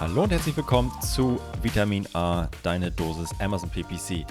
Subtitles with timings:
[0.00, 4.24] Hallo und herzlich willkommen zu Vitamin A, deine Dosis Amazon PPC.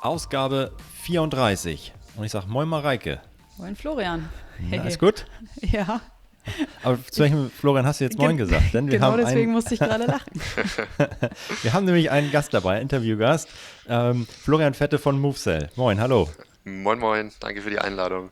[0.00, 1.92] Ausgabe 34.
[2.16, 3.20] Und ich sage Moin Mareike.
[3.58, 4.30] Moin Florian.
[4.56, 4.78] Hey.
[4.78, 5.26] Na, alles gut?
[5.60, 6.00] Ja.
[6.82, 8.72] Aber zu welchem Florian hast du jetzt Moin gesagt?
[8.72, 10.32] Denn wir genau haben deswegen einen, musste ich gerade lachen.
[11.62, 13.46] wir haben nämlich einen Gast dabei, Interviewgast,
[13.90, 15.68] ähm, Florian Fette von MoveCell.
[15.76, 16.30] Moin, hallo.
[16.64, 18.30] Moin, moin, danke für die Einladung.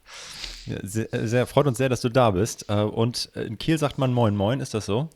[0.65, 2.65] sehr, sehr, freut uns sehr, dass du da bist.
[2.71, 5.11] Äh, und in Kiel sagt man Moin, Moin, ist das so?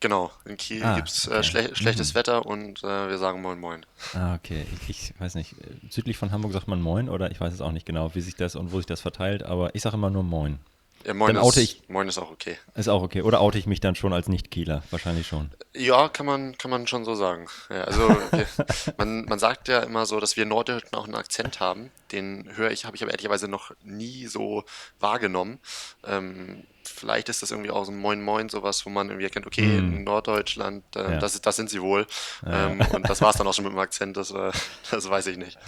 [0.00, 2.18] Genau, in Kiel ah, gibt es äh, schle schlechtes mhm.
[2.18, 3.84] Wetter und äh, wir sagen Moin Moin.
[4.14, 4.64] Ah, okay.
[4.88, 5.54] Ich, ich, weiß nicht,
[5.90, 8.34] südlich von Hamburg sagt man Moin oder ich weiß es auch nicht genau, wie sich
[8.34, 10.58] das und wo sich das verteilt, aber ich sage immer nur Moin.
[11.04, 12.58] Ja, Moin, dann oute ist, ich, Moin ist auch okay.
[12.74, 13.22] Ist auch okay.
[13.22, 14.82] Oder oute ich mich dann schon als Nicht-Kieler?
[14.90, 15.50] Wahrscheinlich schon.
[15.74, 17.46] Ja, kann man, kann man schon so sagen.
[17.70, 18.46] Ja, also wir,
[18.98, 21.90] man, man sagt ja immer so, dass wir Norddeutschen auch einen Akzent haben.
[22.12, 24.64] Den höre ich, habe ich aber ehrlicherweise noch nie so
[24.98, 25.58] wahrgenommen.
[26.04, 29.46] Ähm, vielleicht ist das irgendwie auch so ein Moin Moin sowas, wo man irgendwie erkennt,
[29.46, 29.96] okay, mm.
[29.96, 31.18] in Norddeutschland, äh, ja.
[31.18, 32.06] das, das sind sie wohl.
[32.44, 32.68] Ja.
[32.68, 34.52] Ähm, und das war es dann auch schon mit dem Akzent, das, äh,
[34.90, 35.58] das weiß ich nicht.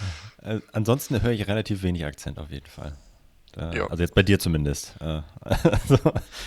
[0.43, 2.95] Äh, ansonsten höre ich relativ wenig Akzent auf jeden Fall.
[3.57, 3.87] Äh, ja.
[3.87, 4.93] Also jetzt bei dir zumindest.
[4.99, 5.97] Äh, also,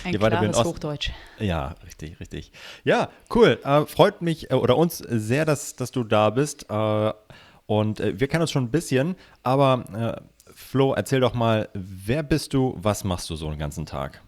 [0.03, 1.11] Ein klares Hochdeutsch.
[1.39, 2.51] Ja, richtig, richtig.
[2.83, 3.59] Ja, cool.
[3.63, 6.67] Äh, freut mich oder uns sehr, dass, dass du da bist.
[6.69, 10.21] und wir kennen uns schon ein bisschen, aber
[10.53, 14.21] Flo, erzähl doch mal, wer bist du, was machst du so den ganzen Tag?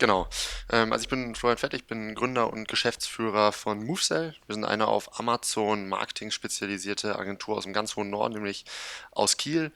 [0.00, 0.26] Genau.
[0.70, 4.34] Ähm, also ich bin Florian Fett, ich bin Gründer und Geschäftsführer von MoveCell.
[4.46, 8.64] Wir sind eine auf Amazon Marketing spezialisierte Agentur aus dem ganz hohen Norden, nämlich
[9.12, 9.72] aus Kiel.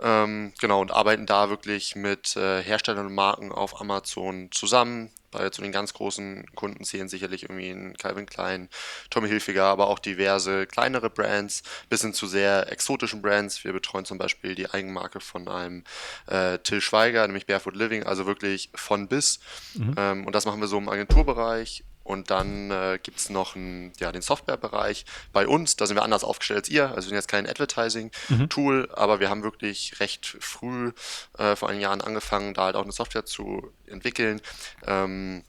[0.00, 5.10] Ähm, genau, und arbeiten da wirklich mit äh, Herstellern und Marken auf Amazon zusammen.
[5.30, 8.68] Bei zu den ganz großen Kunden zählen sicherlich irgendwie ein Calvin Klein,
[9.08, 13.64] Tommy Hilfiger, aber auch diverse kleinere Brands, bis hin zu sehr exotischen Brands.
[13.64, 15.84] Wir betreuen zum Beispiel die Eigenmarke von einem
[16.26, 19.40] äh, Till Schweiger, nämlich Barefoot Living, also wirklich von bis.
[19.74, 19.94] Mhm.
[19.96, 23.92] Ähm, und das machen wir so im Agenturbereich und dann äh, gibt es noch einen,
[23.98, 25.76] ja, den Softwarebereich bei uns.
[25.76, 26.88] Da sind wir anders aufgestellt als ihr.
[26.88, 28.94] Also wir sind jetzt kein Advertising-Tool, mhm.
[28.94, 30.92] aber wir haben wirklich recht früh,
[31.38, 34.40] äh, vor einigen Jahren, angefangen, da halt auch eine Software zu entwickeln.
[34.86, 35.44] Ähm,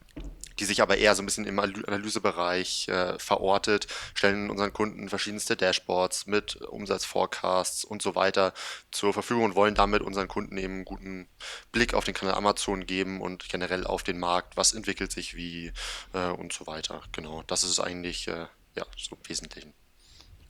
[0.59, 5.55] die sich aber eher so ein bisschen im Analysebereich äh, verortet, stellen unseren Kunden verschiedenste
[5.55, 8.53] Dashboards mit Umsatzforecasts und so weiter
[8.91, 11.27] zur Verfügung und wollen damit unseren Kunden eben einen guten
[11.71, 15.71] Blick auf den Kanal Amazon geben und generell auf den Markt, was entwickelt sich wie
[16.13, 17.01] äh, und so weiter.
[17.11, 19.73] Genau, das ist eigentlich äh, ja, so im Wesentlichen.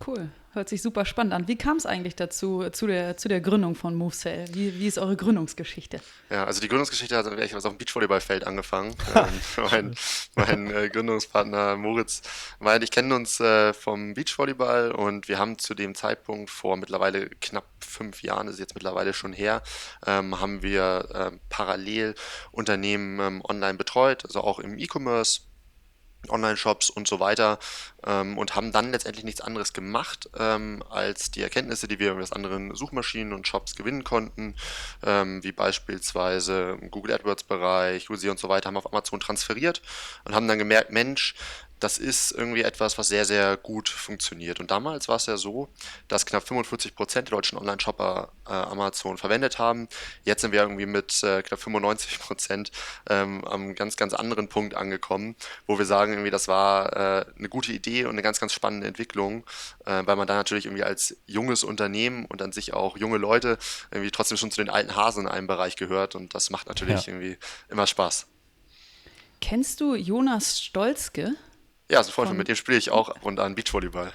[0.06, 1.48] Cool, hört sich super spannend an.
[1.48, 4.46] Wie kam es eigentlich dazu, zu der, zu der Gründung von MoveCell?
[4.54, 6.02] Wie, wie ist eure Gründungsgeschichte?
[6.30, 8.96] Ja, also die Gründungsgeschichte hat ehrlich auf dem Beachvolleyballfeld angefangen.
[9.16, 9.28] ähm,
[9.72, 9.96] mein
[10.36, 12.22] mein äh, Gründungspartner Moritz
[12.60, 17.30] meint, ich kenne uns äh, vom Beachvolleyball und wir haben zu dem Zeitpunkt vor mittlerweile
[17.42, 19.62] knapp fünf Jahren, ist jetzt mittlerweile schon her,
[20.06, 22.16] ähm, haben wir äh, parallel
[22.52, 25.42] Unternehmen ähm, online betreut, also auch im E-Commerce
[26.30, 27.60] Online-Shops und so weiter
[28.06, 32.32] ähm, und haben dann letztendlich nichts anderes gemacht, ähm, als die Erkenntnisse, die wir aus
[32.32, 34.56] anderen Suchmaschinen und Shops gewinnen konnten,
[35.06, 39.82] ähm, wie beispielsweise Google AdWords-Bereich, Google und so weiter, haben auf Amazon transferiert
[40.26, 41.36] und haben dann gemerkt, Mensch,
[41.84, 44.62] das ist irgendwie etwas, was sehr, sehr gut funktioniert.
[44.62, 45.68] Und damals war es ja so,
[46.08, 49.90] dass knapp 45 Prozent der deutschen Online-Shopper äh, Amazon verwendet haben.
[50.24, 52.72] Jetzt sind wir irgendwie mit äh, knapp 95 Prozent
[53.10, 55.36] ähm, am ganz, ganz anderen Punkt angekommen,
[55.68, 58.88] wo wir sagen, irgendwie, das war äh, eine gute Idee und eine ganz, ganz spannende
[58.88, 59.46] Entwicklung,
[59.86, 63.58] äh, weil man da natürlich irgendwie als junges Unternehmen und an sich auch junge Leute
[63.92, 67.08] irgendwie trotzdem schon zu den alten Hasen in einem Bereich gehört und das macht natürlich
[67.08, 67.14] ja.
[67.14, 67.38] irgendwie
[67.70, 68.28] immer Spaß.
[69.42, 71.36] Kennst du Jonas Stolzke?
[71.94, 74.12] Ja, Freund von mit dem spiele ich auch ab und an Beachvolleyball.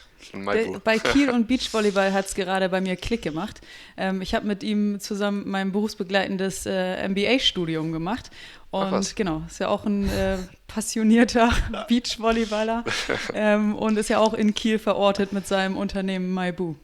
[0.82, 3.60] Bei Kiel und Beachvolleyball hat es gerade bei mir Klick gemacht.
[3.96, 8.30] Ähm, ich habe mit ihm zusammen mein berufsbegleitendes äh, MBA-Studium gemacht.
[8.72, 11.50] Und genau, ist ja auch ein äh, passionierter
[11.88, 12.84] Beachvolleyballer
[13.32, 16.74] ähm, und ist ja auch in Kiel verortet mit seinem Unternehmen Maibu.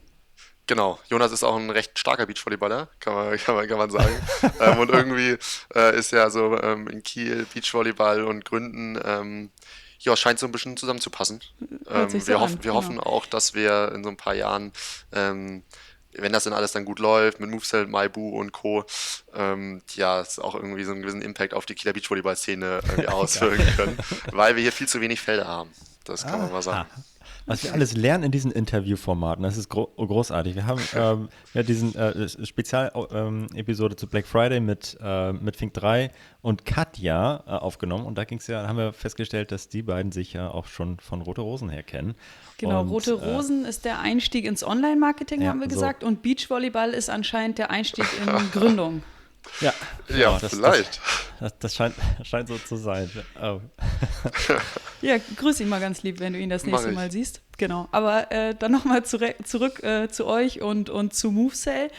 [0.67, 4.14] Genau, Jonas ist auch ein recht starker Beachvolleyballer, kann man, kann man, kann man sagen.
[4.61, 5.37] ähm, und irgendwie
[5.75, 9.50] äh, ist ja so ähm, in Kiel Beachvolleyball und Gründen ähm,
[10.04, 11.40] ja, scheint so ein bisschen zusammenzupassen.
[11.88, 12.74] Ähm, so wir, hoffen, wir genau.
[12.74, 14.72] hoffen auch, dass wir in so ein paar Jahren,
[15.12, 15.62] ähm,
[16.12, 18.84] wenn das dann alles dann gut läuft, mit Movecell, Maibu und Co.,
[19.34, 23.98] ähm, ja, es auch irgendwie so einen gewissen Impact auf die Kieler Beachvolleyball-Szene auswirken können,
[24.30, 25.70] weil wir hier viel zu wenig Felder haben.
[26.04, 26.88] Das kann ah, man mal sagen.
[27.46, 30.55] Was wir alles lernen in diesen Interviewformaten, das ist gro großartig.
[30.55, 35.75] Wir haben ähm, ja diesen äh, Spezialepisode ähm, zu Black Friday mit, äh, mit Fink
[35.75, 36.11] 3
[36.41, 40.32] und Katja äh, aufgenommen und da ging's ja, haben wir festgestellt, dass die beiden sich
[40.32, 42.14] ja auch schon von Rote Rosen her kennen.
[42.56, 46.08] Genau, und, Rote äh, Rosen ist der Einstieg ins Online-Marketing, ja, haben wir gesagt, so.
[46.08, 49.02] und Beachvolleyball ist anscheinend der Einstieg in Gründung.
[49.61, 49.73] Ja,
[50.08, 51.00] ja, ja das, vielleicht.
[51.41, 53.11] Das, das, scheint, scheint, so zu sein.
[53.41, 53.61] Oh.
[55.02, 57.41] ja, grüß ihn mal ganz lieb, wenn du ihn das nächste Mal siehst.
[57.56, 57.88] Genau.
[57.93, 61.91] Aber äh, dann nochmal zurück äh, zu euch und, und zu MoveSell.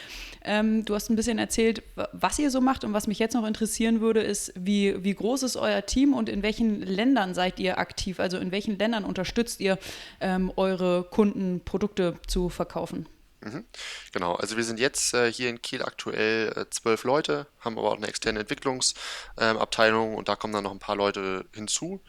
[0.44, 1.82] Ähm, du hast ein bisschen erzählt,
[2.12, 5.42] was ihr so macht und was mich jetzt noch interessieren würde, ist, wie, wie groß
[5.42, 8.20] ist euer Team und in welchen Ländern seid ihr aktiv?
[8.20, 9.78] Also in welchen Ländern unterstützt ihr
[10.20, 13.06] ähm, eure Kunden, Produkte zu verkaufen?
[13.40, 13.64] Mhm.
[14.12, 17.90] Genau, also wir sind jetzt äh, hier in Kiel aktuell äh, zwölf Leute, haben aber
[17.90, 22.00] auch eine externe Entwicklungsabteilung ähm, und da kommen dann noch ein paar Leute hinzu.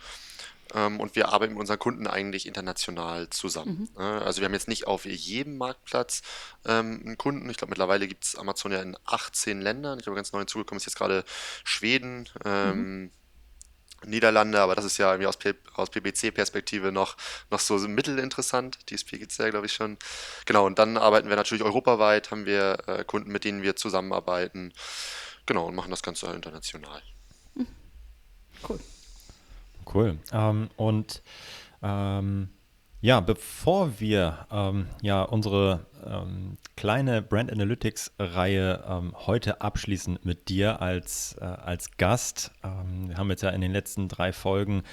[0.74, 3.89] Ähm, und wir arbeiten mit unseren Kunden eigentlich international zusammen.
[3.95, 4.03] Mhm.
[4.03, 4.21] Ne?
[4.21, 6.21] Also wir haben jetzt nicht auf jedem Marktplatz
[6.65, 7.50] ähm, einen Kunden.
[7.50, 10.00] Ich glaube, mittlerweile gibt es Amazon ja in 18 Ländern.
[10.00, 11.24] Ich glaube, ganz neu hinzugekommen ist jetzt gerade
[11.63, 12.27] Schweden.
[12.44, 13.12] Ähm, mhm.
[14.05, 15.38] Niederlande, aber das ist ja irgendwie aus,
[15.73, 17.17] aus PBC-Perspektive noch,
[17.49, 18.77] noch so mittelinteressant.
[18.89, 19.97] DSP gibt es ja, glaube ich, schon.
[20.45, 24.73] Genau, und dann arbeiten wir natürlich europaweit, haben wir äh, Kunden, mit denen wir zusammenarbeiten.
[25.45, 27.01] Genau, und machen das Ganze international.
[28.67, 28.79] Cool.
[29.94, 30.17] Cool.
[30.31, 31.21] Ähm, und
[31.81, 32.50] ähm,
[33.01, 40.49] ja, bevor wir ähm, ja unsere ähm, kleine Brand Analytics Reihe ähm, heute abschließen mit
[40.49, 44.83] dir als, äh, als Gast, ähm, wir haben jetzt ja in den letzten drei Folgen,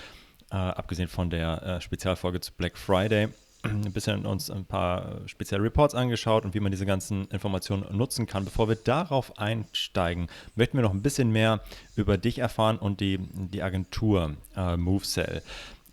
[0.50, 3.28] äh, abgesehen von der äh, Spezialfolge zu Black Friday,
[3.64, 8.26] ein bisschen uns ein paar spezielle Reports angeschaut und wie man diese ganzen Informationen nutzen
[8.26, 8.44] kann.
[8.44, 11.60] Bevor wir darauf einsteigen, möchten wir noch ein bisschen mehr
[11.96, 15.42] über dich erfahren und die, die Agentur äh, MoveCell.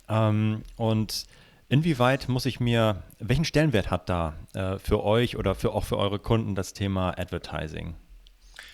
[0.08, 1.26] Ähm, und
[1.72, 5.96] Inwieweit muss ich mir, welchen Stellenwert hat da äh, für euch oder für, auch für
[5.96, 7.94] eure Kunden das Thema Advertising?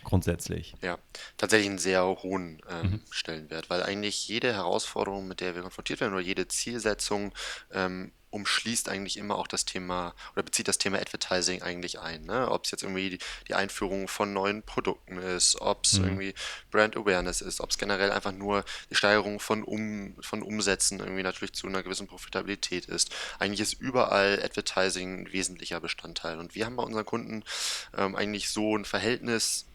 [0.02, 0.74] Grundsätzlich.
[0.82, 0.98] Ja,
[1.36, 3.00] tatsächlich einen sehr hohen ähm, mhm.
[3.12, 7.32] Stellenwert, weil eigentlich jede Herausforderung, mit der wir konfrontiert werden, oder jede Zielsetzung
[7.72, 12.24] ähm, umschließt eigentlich immer auch das Thema oder bezieht das Thema Advertising eigentlich ein.
[12.24, 12.50] Ne?
[12.50, 16.04] Ob es jetzt irgendwie die, die, Einführung von neuen Produkten ist, ob es mhm.
[16.04, 16.34] irgendwie
[16.70, 21.22] Brand Awareness ist, ob es generell einfach nur die Steigerung von, um, von Umsätzen irgendwie
[21.22, 23.14] natürlich zu einer gewissen Profitabilität ist.
[23.38, 26.38] Eigentlich ist überall Advertising ein wesentlicher Bestandteil.
[26.38, 27.44] Und wir haben bei unseren Kunden
[27.96, 29.67] ähm, eigentlich so ein Verhältnis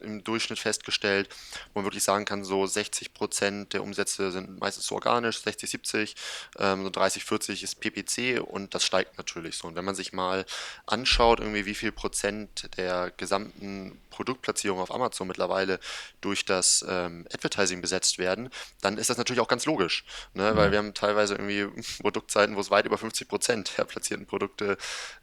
[0.00, 1.28] im Durchschnitt festgestellt,
[1.72, 5.70] wo man wirklich sagen kann, so 60 Prozent der Umsätze sind meistens so organisch, 60,
[5.70, 6.16] 70,
[6.58, 9.68] ähm, so 30, 40 ist PPC und das steigt natürlich so.
[9.68, 10.44] Und wenn man sich mal
[10.86, 15.78] anschaut, irgendwie wie viel Prozent der gesamten Produktplatzierung auf Amazon mittlerweile
[16.20, 18.50] durch das ähm, Advertising besetzt werden,
[18.80, 20.04] dann ist das natürlich auch ganz logisch,
[20.34, 20.52] ne?
[20.52, 20.56] Mhm.
[20.56, 21.66] weil wir haben teilweise irgendwie
[22.00, 24.76] Produktzeiten, wo es weit über 50 Prozent der platzierten Produkte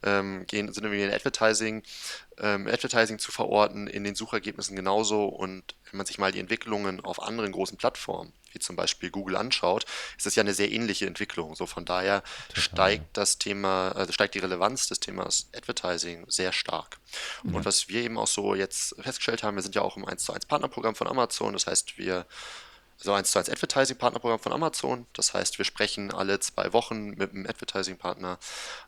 [0.04, 1.84] ähm, gehen, sind irgendwie in Advertising
[2.40, 5.26] ähm, Advertising zu verorten, in den Suchergebnissen genauso.
[5.26, 9.36] Und wenn man sich mal die Entwicklungen auf anderen großen Plattformen, wie zum Beispiel Google,
[9.36, 9.86] anschaut,
[10.18, 11.56] ist das ja eine sehr ähnliche Entwicklung.
[11.56, 12.64] So von daher Total.
[12.64, 16.98] steigt das Thema, also steigt die Relevanz des Themas Advertising sehr stark.
[17.44, 17.54] Ja.
[17.54, 20.24] Und was wir eben auch so jetzt festgestellt haben, wir sind ja auch im 1
[20.24, 21.54] zu 1 Partnerprogramm von Amazon.
[21.54, 22.26] Das heißt, wir
[22.98, 25.06] so eins zu eins Advertising-Partnerprogramm von Amazon.
[25.14, 28.40] Das heißt, wir sprechen alle zwei Wochen mit einem Advertising-Partner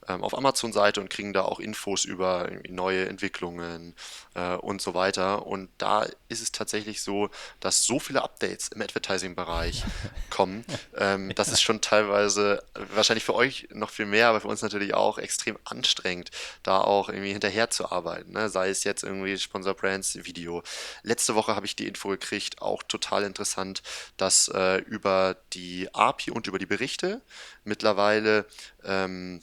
[0.08, 3.96] ähm, auf Amazon-Seite und kriegen da auch Infos über neue Entwicklungen
[4.36, 5.46] äh, und so weiter.
[5.46, 9.84] Und da ist es tatsächlich so, dass so viele Updates im Advertising-Bereich
[10.30, 10.66] kommen.
[10.96, 14.94] Ähm, das ist schon teilweise wahrscheinlich für euch noch viel mehr, aber für uns natürlich
[14.94, 16.32] auch extrem anstrengend,
[16.64, 18.32] da auch irgendwie hinterher zu arbeiten.
[18.32, 18.50] Ne?
[18.50, 20.64] Sei es jetzt irgendwie Sponsor Brands Video.
[21.04, 23.82] Letzte Woche habe ich die Info gekriegt, auch total interessant
[24.18, 27.22] dass äh, über die API und über die Berichte
[27.64, 28.46] mittlerweile
[28.84, 29.42] ähm,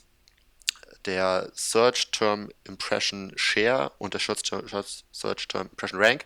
[1.05, 6.25] der Search Term Impression Share und der Search Term Impression Rank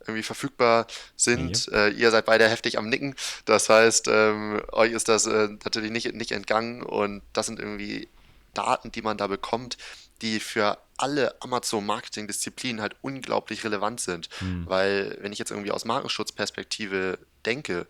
[0.00, 1.66] irgendwie verfügbar sind.
[1.66, 1.86] Ja.
[1.86, 3.14] Äh, ihr seid beide heftig am Nicken.
[3.44, 8.08] Das heißt, ähm, euch ist das äh, natürlich nicht, nicht entgangen und das sind irgendwie
[8.54, 9.76] Daten, die man da bekommt,
[10.22, 14.28] die für alle Amazon-Marketing-Disziplinen halt unglaublich relevant sind.
[14.38, 14.64] Hm.
[14.66, 17.86] Weil, wenn ich jetzt irgendwie aus Markenschutzperspektive denke,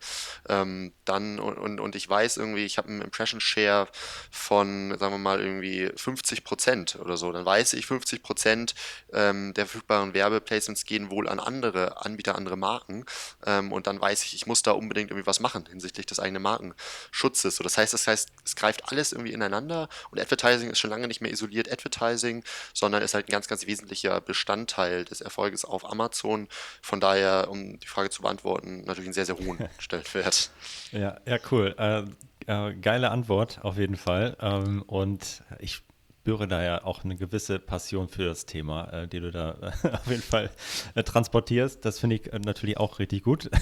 [0.49, 3.89] ähm, dann und, und, und, ich weiß irgendwie, ich habe einen Impression Share
[4.31, 8.75] von, sagen wir mal, irgendwie 50 Prozent oder so, dann weiß ich, 50 Prozent
[9.13, 13.05] ähm, der verfügbaren Werbeplacements gehen wohl an andere Anbieter, andere Marken
[13.47, 16.43] ähm, und dann weiß ich, ich muss da unbedingt irgendwie was machen hinsichtlich des eigenen
[16.43, 17.57] Markenschutzes.
[17.57, 21.09] So, das heißt, das heißt, es greift alles irgendwie ineinander und Advertising ist schon lange
[21.09, 25.85] nicht mehr isoliert Advertising, sondern ist halt ein ganz, ganz wesentlicher Bestandteil des Erfolges auf
[25.85, 26.49] Amazon.
[26.83, 30.51] Von daher, um die Frage zu beantworten, natürlich ein sehr, sehr hohen Stellenwert.
[30.93, 31.75] Ja, ja, cool.
[31.79, 32.03] Äh,
[32.47, 34.37] äh, geile Antwort auf jeden Fall.
[34.41, 35.83] Ähm, und ich
[36.21, 39.89] spüre da ja auch eine gewisse Passion für das Thema, äh, die du da äh,
[39.93, 40.51] auf jeden Fall
[40.95, 41.85] äh, transportierst.
[41.85, 43.51] Das finde ich äh, natürlich auch richtig gut.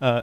[0.00, 0.22] Äh,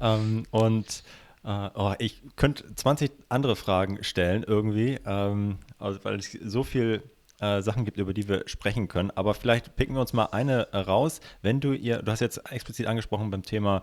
[0.00, 1.02] ähm, und
[1.44, 7.02] äh, oh, ich könnte 20 andere Fragen stellen irgendwie, ähm, also, weil es so viel
[7.38, 9.10] Sachen gibt, über die wir sprechen können.
[9.12, 11.20] Aber vielleicht picken wir uns mal eine raus.
[11.42, 13.82] Wenn du ihr, du hast jetzt explizit angesprochen beim Thema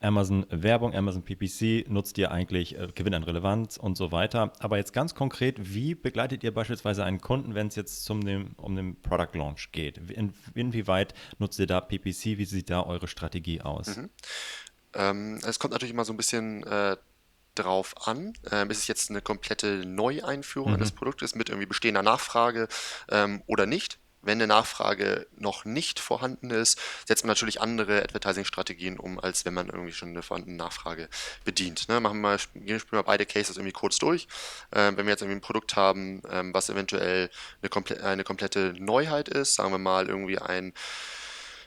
[0.00, 4.52] Amazon Werbung, Amazon PPC nutzt ihr eigentlich äh, Gewinn an Relevanz und so weiter.
[4.58, 8.52] Aber jetzt ganz konkret, wie begleitet ihr beispielsweise einen Kunden, wenn es jetzt zum dem,
[8.56, 9.98] um den Product Launch geht?
[10.10, 12.36] In, inwieweit nutzt ihr da PPC?
[12.36, 13.96] Wie sieht da eure Strategie aus?
[13.96, 14.10] Mhm.
[14.94, 16.96] Ähm, es kommt natürlich immer so ein bisschen äh,
[17.54, 18.34] drauf an.
[18.50, 20.76] Ähm, ist es jetzt eine komplette Neueinführung mhm.
[20.76, 22.68] eines Produktes mit irgendwie bestehender Nachfrage
[23.10, 23.98] ähm, oder nicht?
[24.24, 29.52] Wenn eine Nachfrage noch nicht vorhanden ist, setzt man natürlich andere Advertising-Strategien um, als wenn
[29.52, 31.08] man irgendwie schon eine vorhandene Nachfrage
[31.44, 31.88] bedient.
[31.88, 32.00] Ne?
[32.00, 34.26] Machen wir mal, gehen wir mal beide Cases irgendwie kurz durch.
[34.72, 37.28] Ähm, wenn wir jetzt irgendwie ein Produkt haben, ähm, was eventuell
[37.60, 40.72] eine, komple eine komplette Neuheit ist, sagen wir mal irgendwie ein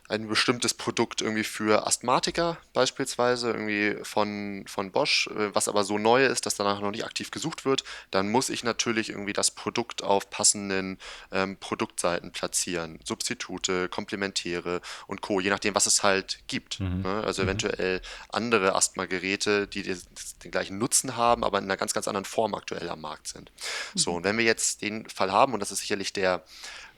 [0.09, 5.97] ein bestimmtes Produkt irgendwie für Asthmatiker beispielsweise, irgendwie von, von Bosch, äh, was aber so
[5.97, 9.51] neu ist, dass danach noch nicht aktiv gesucht wird, dann muss ich natürlich irgendwie das
[9.51, 10.97] Produkt auf passenden
[11.31, 12.99] ähm, Produktseiten platzieren.
[13.03, 16.79] Substitute, Komplementäre und Co., je nachdem, was es halt gibt.
[16.79, 17.01] Mhm.
[17.01, 17.23] Ne?
[17.25, 17.49] Also mhm.
[17.49, 20.01] eventuell andere Asthma-Geräte, die den,
[20.43, 23.51] den, gleichen Nutzen haben, aber in einer ganz, ganz anderen Form aktuell am Markt sind.
[23.93, 23.99] Mhm.
[23.99, 26.45] So, und wenn wir jetzt den Fall haben, und das ist sicherlich der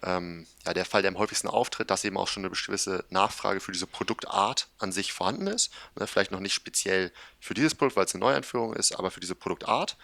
[0.03, 3.59] ähm, ja, der Fall, der am häufigsten auftritt, dass eben auch schon eine gewisse Nachfrage
[3.59, 5.71] für diese Produktart an sich vorhanden ist.
[5.99, 9.19] Ne, vielleicht noch nicht speziell für dieses Produkt, weil es eine Neueinführung ist, aber für
[9.19, 9.97] diese Produktart.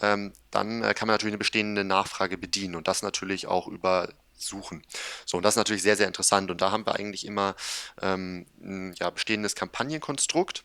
[0.00, 4.08] Ähm, dann äh, kann man natürlich eine bestehende Nachfrage bedienen und das natürlich auch über
[4.38, 4.82] suchen.
[5.24, 6.50] So, und das ist natürlich sehr, sehr interessant.
[6.50, 7.54] Und da haben wir eigentlich immer
[8.02, 10.64] ähm, ein ja, bestehendes Kampagnenkonstrukt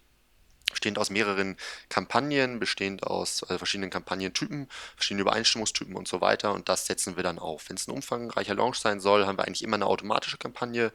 [0.71, 1.57] bestehend aus mehreren
[1.89, 6.53] Kampagnen, bestehend aus äh, verschiedenen Kampagnentypen, verschiedenen Übereinstimmungstypen und so weiter.
[6.53, 7.69] Und das setzen wir dann auf.
[7.69, 10.91] Wenn es ein umfangreicher Launch sein soll, haben wir eigentlich immer eine automatische Kampagne,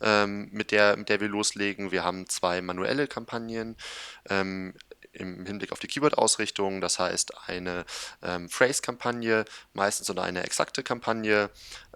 [0.00, 1.90] ähm, mit, der, mit der wir loslegen.
[1.90, 3.76] Wir haben zwei manuelle Kampagnen.
[4.28, 4.74] Ähm,
[5.16, 7.84] im Hinblick auf die Keyword-Ausrichtung, das heißt eine
[8.22, 11.50] ähm, Phrase-Kampagne meistens oder eine exakte Kampagne,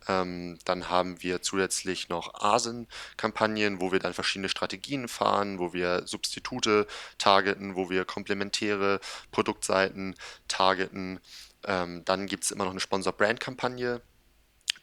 [0.08, 6.06] ähm, dann haben wir zusätzlich noch ASIN-Kampagnen, wo wir dann verschiedene Strategien fahren, wo wir
[6.06, 6.86] Substitute
[7.18, 9.00] targeten, wo wir komplementäre
[9.30, 10.14] Produktseiten
[10.48, 11.20] targeten.
[11.64, 14.00] Ähm, dann gibt es immer noch eine Sponsor-Brand-Kampagne,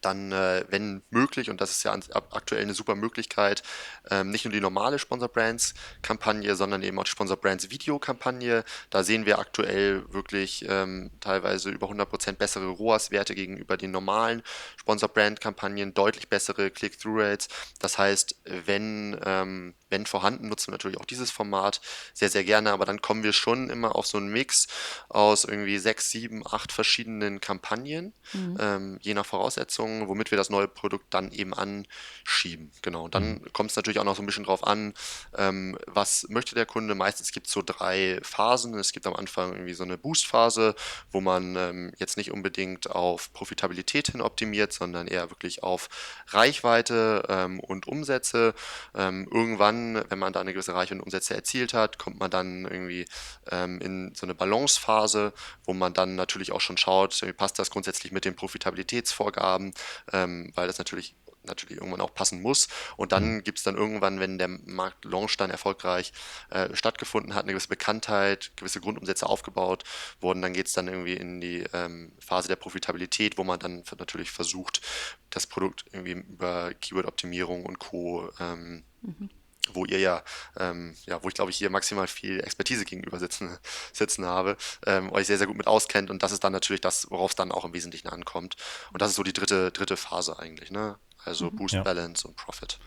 [0.01, 3.63] dann, äh, wenn möglich, und das ist ja aktuell eine super Möglichkeit,
[4.09, 7.99] ähm, nicht nur die normale Sponsor Brands Kampagne, sondern eben auch die Sponsor Brands Video
[7.99, 8.63] Kampagne.
[8.89, 14.43] Da sehen wir aktuell wirklich ähm, teilweise über 100% bessere ROAS-Werte gegenüber den normalen
[14.77, 17.49] Sponsor Brand Kampagnen, deutlich bessere Click-Through-Rates.
[17.79, 21.81] Das heißt, wenn ähm, wenn vorhanden, nutzen wir natürlich auch dieses Format
[22.13, 24.67] sehr, sehr gerne, aber dann kommen wir schon immer auf so einen Mix
[25.09, 28.57] aus irgendwie sechs, sieben, acht verschiedenen Kampagnen, mhm.
[28.59, 32.71] ähm, je nach Voraussetzungen, womit wir das neue Produkt dann eben anschieben.
[32.81, 33.05] Genau.
[33.05, 33.53] Und dann mhm.
[33.53, 34.93] kommt es natürlich auch noch so ein bisschen drauf an,
[35.37, 36.95] ähm, was möchte der Kunde.
[36.95, 38.73] Meistens gibt es so drei Phasen.
[38.75, 40.75] Es gibt am Anfang irgendwie so eine Boost-Phase,
[41.11, 45.89] wo man ähm, jetzt nicht unbedingt auf Profitabilität hin optimiert, sondern eher wirklich auf
[46.27, 48.53] Reichweite ähm, und Umsätze.
[48.93, 52.31] Ähm, irgendwann dann, wenn man da eine gewisse Reiche und Umsätze erzielt hat, kommt man
[52.31, 53.05] dann irgendwie
[53.51, 55.33] ähm, in so eine Balancephase,
[55.65, 59.73] wo man dann natürlich auch schon schaut, wie passt das grundsätzlich mit den Profitabilitätsvorgaben,
[60.13, 61.15] ähm, weil das natürlich
[61.45, 62.67] natürlich irgendwann auch passen muss.
[62.97, 63.43] Und dann mhm.
[63.43, 66.11] gibt es dann irgendwann, wenn der Marktlaunch dann erfolgreich
[66.49, 69.85] äh, stattgefunden hat, eine gewisse Bekanntheit, gewisse Grundumsätze aufgebaut
[70.19, 73.83] wurden, dann geht es dann irgendwie in die ähm, Phase der Profitabilität, wo man dann
[73.97, 74.81] natürlich versucht,
[75.29, 78.29] das Produkt irgendwie über Keyword-Optimierung und Co.
[78.41, 79.29] Ähm, mhm
[79.73, 80.23] wo ihr ja,
[80.59, 83.57] ähm, ja, wo ich glaube ich hier maximal viel Expertise gegenüber sitzen,
[83.93, 87.09] sitzen habe, ähm, euch sehr, sehr gut mit auskennt und das ist dann natürlich das,
[87.09, 88.55] worauf es dann auch im Wesentlichen ankommt.
[88.91, 90.97] Und das ist so die dritte, dritte Phase eigentlich, ne?
[91.23, 91.55] Also mhm.
[91.57, 91.83] Boost ja.
[91.83, 92.79] Balance und Profit.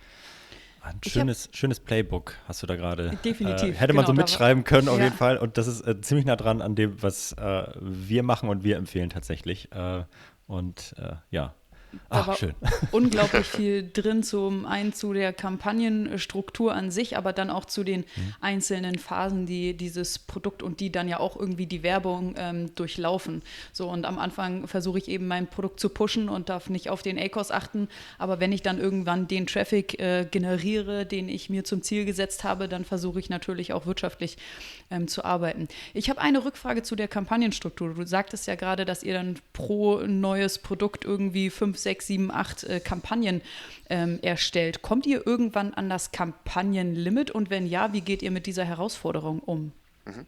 [0.82, 3.18] Ein schönes, hab, schönes Playbook hast du da gerade.
[3.24, 3.76] Definitiv.
[3.76, 5.04] Äh, hätte man genau, so mitschreiben können, auf ja.
[5.04, 5.36] jeden Fall.
[5.36, 8.76] Und das ist äh, ziemlich nah dran an dem, was äh, wir machen und wir
[8.76, 9.70] empfehlen tatsächlich.
[9.72, 10.04] Äh,
[10.46, 11.54] und äh, ja,
[11.92, 12.54] da Ach, war schön.
[12.92, 18.00] unglaublich viel drin, zum einen zu der Kampagnenstruktur an sich, aber dann auch zu den
[18.00, 18.34] mhm.
[18.40, 23.42] einzelnen Phasen, die dieses Produkt und die dann ja auch irgendwie die Werbung ähm, durchlaufen.
[23.72, 27.02] So und am Anfang versuche ich eben mein Produkt zu pushen und darf nicht auf
[27.02, 31.64] den ACOS achten, aber wenn ich dann irgendwann den Traffic äh, generiere, den ich mir
[31.64, 34.36] zum Ziel gesetzt habe, dann versuche ich natürlich auch wirtschaftlich
[34.90, 35.68] ähm, zu arbeiten.
[35.94, 37.94] Ich habe eine Rückfrage zu der Kampagnenstruktur.
[37.94, 42.64] Du sagtest ja gerade, dass ihr dann pro neues Produkt irgendwie fünf sechs, sieben, acht
[42.64, 43.42] äh, Kampagnen
[43.88, 44.82] ähm, erstellt.
[44.82, 49.40] Kommt ihr irgendwann an das Kampagnenlimit und wenn ja, wie geht ihr mit dieser Herausforderung
[49.40, 49.72] um?
[50.04, 50.26] Mhm.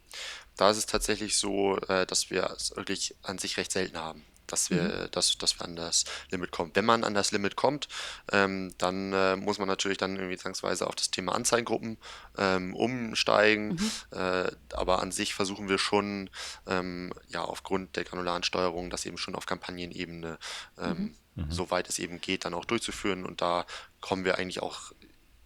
[0.56, 4.24] Da ist es tatsächlich so, äh, dass wir es wirklich an sich recht selten haben
[4.52, 5.10] dass wir, mhm.
[5.10, 6.70] dass, dass wir an das Limit kommen.
[6.74, 7.88] Wenn man an das Limit kommt,
[8.30, 11.96] ähm, dann äh, muss man natürlich dann irgendwie zwangsweise auf das Thema Anzeigengruppen
[12.36, 13.68] ähm, umsteigen.
[13.70, 14.18] Mhm.
[14.18, 16.28] Äh, aber an sich versuchen wir schon,
[16.66, 20.38] ähm, ja, aufgrund der granularen Steuerung, das eben schon auf Kampagnenebene,
[20.78, 21.14] ähm, mhm.
[21.34, 21.50] Mhm.
[21.50, 23.24] soweit es eben geht, dann auch durchzuführen.
[23.24, 23.66] Und da
[24.00, 24.92] kommen wir eigentlich auch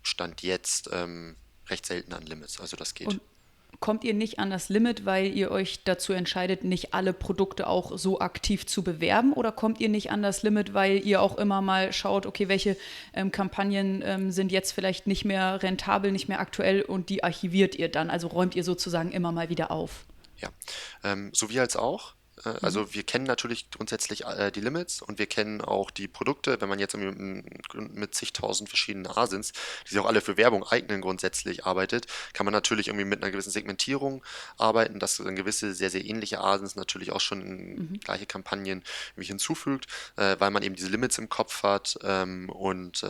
[0.03, 1.37] Stand jetzt ähm,
[1.69, 2.61] recht selten an Limits.
[2.61, 3.09] Also das geht.
[3.09, 3.21] Und
[3.81, 7.99] kommt ihr nicht an das Limit, weil ihr euch dazu entscheidet, nicht alle Produkte auch
[7.99, 9.33] so aktiv zu bewerben?
[9.33, 12.77] Oder kommt ihr nicht an das Limit, weil ihr auch immer mal schaut, okay, welche
[13.13, 17.75] ähm, Kampagnen ähm, sind jetzt vielleicht nicht mehr rentabel, nicht mehr aktuell und die archiviert
[17.75, 18.11] ihr dann?
[18.11, 20.07] Also räumt ihr sozusagen immer mal wieder auf?
[20.39, 20.51] Ja,
[21.05, 22.15] ähm, so wie als auch.
[22.45, 22.55] Äh.
[22.63, 26.61] Also wir kennen natürlich grundsätzlich äh, die Limits und wir kennen auch die Produkte.
[26.61, 29.53] Wenn man jetzt mit zigtausend verschiedenen Asins,
[29.87, 33.31] die sich auch alle für Werbung eignen, grundsätzlich arbeitet, kann man natürlich irgendwie mit einer
[33.31, 34.25] gewissen Segmentierung
[34.59, 38.01] arbeiten, dass dann gewisse sehr, sehr ähnliche Asins natürlich auch schon mhm.
[38.01, 43.05] gleiche Kampagnen irgendwie hinzufügt, äh, weil man eben diese Limits im Kopf hat ähm, und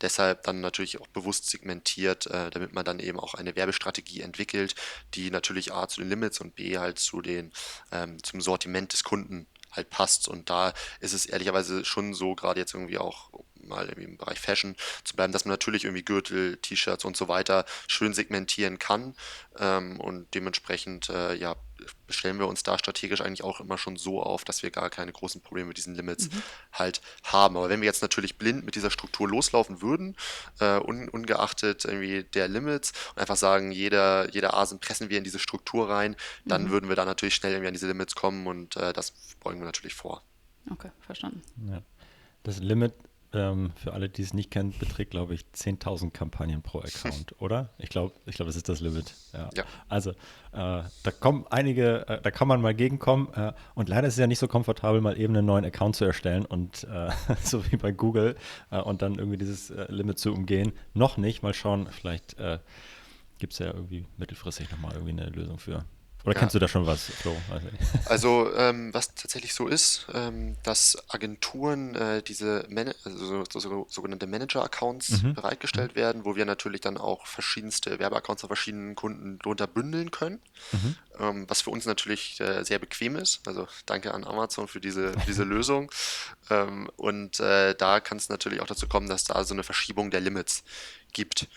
[0.00, 4.74] deshalb dann natürlich auch bewusst segmentiert, damit man dann eben auch eine Werbestrategie entwickelt,
[5.14, 7.52] die natürlich A zu den Limits und B halt zu den,
[7.92, 10.28] ähm, zum Sortiment Sortiment des Kunden halt passt.
[10.28, 13.30] Und da ist es ehrlicherweise schon so, gerade jetzt irgendwie auch
[13.62, 14.74] mal im Bereich Fashion
[15.04, 19.14] zu bleiben, dass man natürlich irgendwie Gürtel, T-Shirts und so weiter schön segmentieren kann.
[19.58, 21.54] Ähm, und dementsprechend, äh, ja,
[22.12, 25.12] stellen wir uns da strategisch eigentlich auch immer schon so auf, dass wir gar keine
[25.12, 26.42] großen Probleme mit diesen Limits mhm.
[26.72, 27.56] halt haben.
[27.56, 30.16] Aber wenn wir jetzt natürlich blind mit dieser Struktur loslaufen würden,
[30.60, 35.24] äh, un, ungeachtet irgendwie der Limits und einfach sagen, jeder, jeder Asen pressen wir in
[35.24, 36.70] diese Struktur rein, dann mhm.
[36.70, 39.66] würden wir da natürlich schnell irgendwie an diese Limits kommen und äh, das beugen wir
[39.66, 40.22] natürlich vor.
[40.70, 41.42] Okay, verstanden.
[41.68, 41.82] Ja.
[42.42, 42.94] Das Limit
[43.32, 47.70] ähm, für alle, die es nicht kennen, beträgt, glaube ich, 10.000 Kampagnen pro Account, oder?
[47.78, 49.14] Ich glaube, ich glaub, das ist das Limit.
[49.32, 49.50] Ja.
[49.54, 49.64] ja.
[49.88, 50.14] Also, äh,
[50.52, 53.28] da kommen einige, äh, da kann man mal gegenkommen.
[53.34, 56.04] Äh, und leider ist es ja nicht so komfortabel, mal eben einen neuen Account zu
[56.04, 57.10] erstellen und äh,
[57.42, 58.36] so wie bei Google
[58.70, 60.72] äh, und dann irgendwie dieses äh, Limit zu umgehen.
[60.94, 61.42] Noch nicht.
[61.42, 62.36] Mal schauen, vielleicht
[63.38, 65.84] gibt es ja irgendwie mittelfristig nochmal irgendwie eine Lösung für.
[66.24, 66.58] Oder kennst ja.
[66.58, 67.36] du da schon was, Flo?
[68.04, 73.86] Also, ähm, was tatsächlich so ist, ähm, dass Agenturen äh, diese Man also so, so,
[73.88, 75.34] sogenannte Manager-Accounts mhm.
[75.34, 75.96] bereitgestellt mhm.
[75.96, 80.40] werden, wo wir natürlich dann auch verschiedenste Werbeaccounts von verschiedenen Kunden drunter bündeln können,
[80.72, 80.96] mhm.
[81.18, 83.40] ähm, was für uns natürlich äh, sehr bequem ist.
[83.46, 85.90] Also danke an Amazon für diese, diese Lösung.
[86.50, 90.10] Ähm, und äh, da kann es natürlich auch dazu kommen, dass da so eine Verschiebung
[90.10, 90.64] der Limits
[91.12, 91.48] gibt.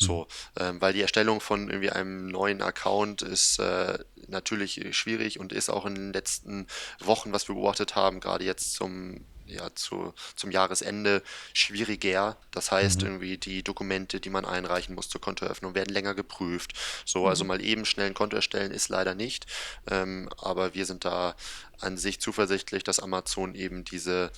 [0.00, 0.62] So, mhm.
[0.62, 5.68] ähm, weil die Erstellung von irgendwie einem neuen Account ist äh, natürlich schwierig und ist
[5.68, 6.66] auch in den letzten
[7.00, 12.36] Wochen, was wir beobachtet haben, gerade jetzt zum ja, zu, zum Jahresende schwieriger.
[12.50, 13.06] Das heißt, mhm.
[13.06, 16.72] irgendwie die Dokumente, die man einreichen muss zur Kontoeröffnung, werden länger geprüft.
[17.04, 17.48] So, also mhm.
[17.48, 19.46] mal eben schnell ein Konto erstellen ist leider nicht.
[19.90, 21.34] Ähm, aber wir sind da
[21.80, 24.30] an sich zuversichtlich, dass Amazon eben diese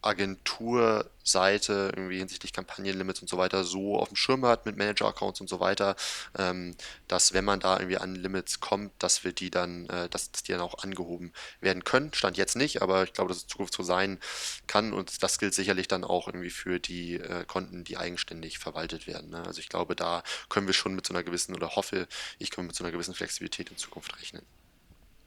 [0.00, 5.48] Agenturseite irgendwie hinsichtlich Kampagnenlimits und so weiter so auf dem Schirm hat mit Manager-Accounts und
[5.48, 5.96] so weiter,
[6.38, 6.76] ähm,
[7.08, 10.44] dass wenn man da irgendwie an Limits kommt, dass wir die dann, äh, dass, dass,
[10.44, 12.12] die dann auch angehoben werden können.
[12.14, 14.20] Stand jetzt nicht, aber ich glaube, dass es in Zukunft so sein
[14.66, 19.06] kann und das gilt sicherlich dann auch irgendwie für die äh, Konten, die eigenständig verwaltet
[19.06, 19.30] werden.
[19.30, 19.42] Ne?
[19.44, 22.06] Also ich glaube, da können wir schon mit so einer gewissen oder hoffe
[22.38, 24.42] ich, können mit so einer gewissen Flexibilität in Zukunft rechnen.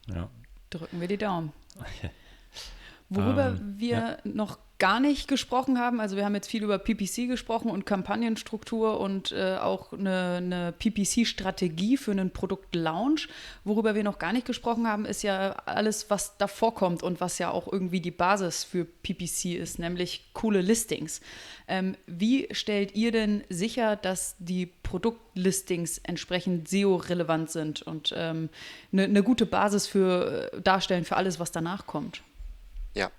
[0.07, 0.29] Ja.
[0.69, 1.51] Drücken wir die Daumen.
[3.13, 4.17] Worüber ähm, wir ja.
[4.23, 8.99] noch gar nicht gesprochen haben, also wir haben jetzt viel über PPC gesprochen und Kampagnenstruktur
[8.99, 13.27] und äh, auch eine, eine PPC-Strategie für einen Produktlaunch.
[13.63, 17.37] Worüber wir noch gar nicht gesprochen haben, ist ja alles, was davor kommt und was
[17.37, 21.21] ja auch irgendwie die Basis für PPC ist, nämlich coole Listings.
[21.67, 28.49] Ähm, wie stellt ihr denn sicher, dass die Produktlistings entsprechend SEO-relevant sind und ähm,
[28.91, 32.23] eine, eine gute Basis für äh, darstellen für alles, was danach kommt?
[32.93, 33.11] Ja,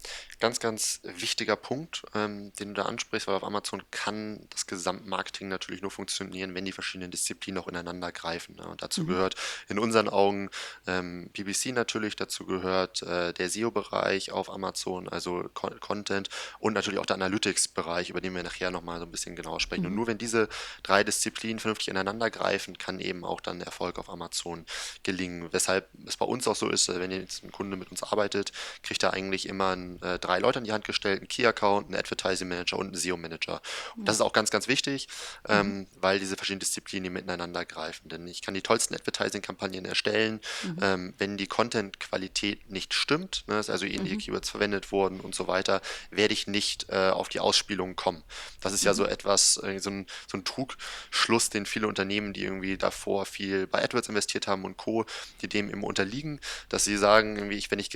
[0.43, 5.47] ganz, ganz wichtiger Punkt, ähm, den du da ansprichst, weil auf Amazon kann das Gesamtmarketing
[5.47, 8.57] natürlich nur funktionieren, wenn die verschiedenen Disziplinen auch ineinander greifen.
[8.57, 8.67] Ne?
[8.67, 9.07] Und dazu mhm.
[9.07, 9.37] gehört
[9.69, 10.51] in unseren Augen
[10.89, 16.29] ähm, BBC natürlich, dazu gehört äh, der SEO-Bereich auf Amazon, also Co Content
[16.59, 19.83] und natürlich auch der Analytics-Bereich, über den wir nachher nochmal so ein bisschen genauer sprechen.
[19.83, 19.91] Mhm.
[19.91, 20.49] Und nur wenn diese
[20.83, 24.67] drei Disziplinen vernünftig ineinander greifen, kann eben auch dann Erfolg auf Amazon
[25.05, 25.53] gelingen.
[25.53, 28.51] Weshalb es bei uns auch so ist, äh, wenn jetzt ein Kunde mit uns arbeitet,
[28.83, 31.95] kriegt er eigentlich immer ein äh, drei Leute in die Hand gestellt, ein Key-Account, ein
[31.95, 33.61] Advertising Manager und ein SEO-Manager.
[33.97, 35.09] Und das ist auch ganz, ganz wichtig,
[35.47, 35.55] mhm.
[35.55, 38.09] ähm, weil diese verschiedenen Disziplinen miteinander greifen.
[38.09, 40.77] Denn ich kann die tollsten Advertising-Kampagnen erstellen, mhm.
[40.81, 44.19] ähm, wenn die Content-Qualität nicht stimmt, ne, also ähnliche mhm.
[44.21, 48.23] Keywords verwendet wurden und so weiter, werde ich nicht äh, auf die Ausspielung kommen.
[48.61, 49.11] Das ist ja so mhm.
[49.11, 53.83] etwas, äh, so, ein, so ein Trugschluss, den viele Unternehmen, die irgendwie davor viel bei
[53.83, 55.05] AdWords investiert haben und Co.,
[55.43, 56.41] die dem immer unterliegen,
[56.71, 57.91] dass sie sagen, irgendwie, ich, wenn ich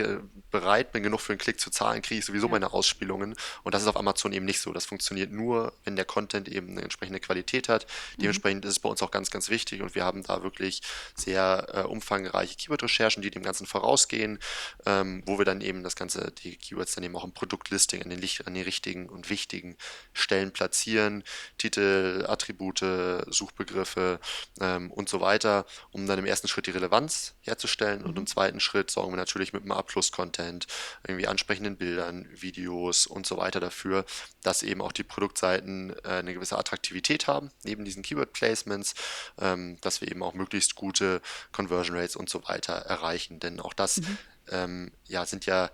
[0.50, 2.52] bereit bin, genug für einen Klick zu zahlen, kriege ich sowieso ja.
[2.52, 3.34] meine Ausspielungen.
[3.62, 4.72] Und das ist auf Amazon eben nicht so.
[4.72, 7.86] Das funktioniert nur, wenn der Content eben eine entsprechende Qualität hat.
[8.16, 8.22] Mhm.
[8.22, 10.82] Dementsprechend ist es bei uns auch ganz, ganz wichtig und wir haben da wirklich
[11.14, 14.38] sehr äh, umfangreiche Keyword-Recherchen, die dem Ganzen vorausgehen,
[14.84, 18.10] ähm, wo wir dann eben das Ganze, die Keywords dann eben auch im Produktlisting an
[18.10, 19.76] den, an den richtigen und wichtigen
[20.12, 21.24] Stellen platzieren.
[21.58, 22.84] Titel, Attribute,
[23.28, 24.20] Suchbegriffe
[24.60, 28.06] ähm, und so weiter, um dann im ersten Schritt die Relevanz herzustellen mhm.
[28.06, 30.66] und im zweiten Schritt sorgen wir natürlich mit dem A-Plus-Content,
[31.06, 34.04] irgendwie ansprechenden Bildern, Videos und so weiter dafür,
[34.42, 38.94] dass eben auch die Produktseiten äh, eine gewisse Attraktivität haben, neben diesen Keyword-Placements,
[39.38, 41.20] ähm, dass wir eben auch möglichst gute
[41.52, 43.40] Conversion Rates und so weiter erreichen.
[43.40, 44.18] Denn auch das mhm.
[44.50, 45.70] ähm, ja, sind ja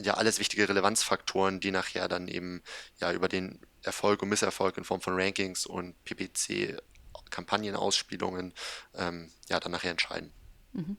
[0.00, 2.62] ja alles wichtige Relevanzfaktoren, die nachher dann eben
[2.98, 6.80] ja über den Erfolg und Misserfolg in Form von Rankings und PPC
[7.30, 8.52] Kampagnenausspielungen
[8.94, 10.32] ähm, ja dann nachher entscheiden.
[10.72, 10.96] Mhm.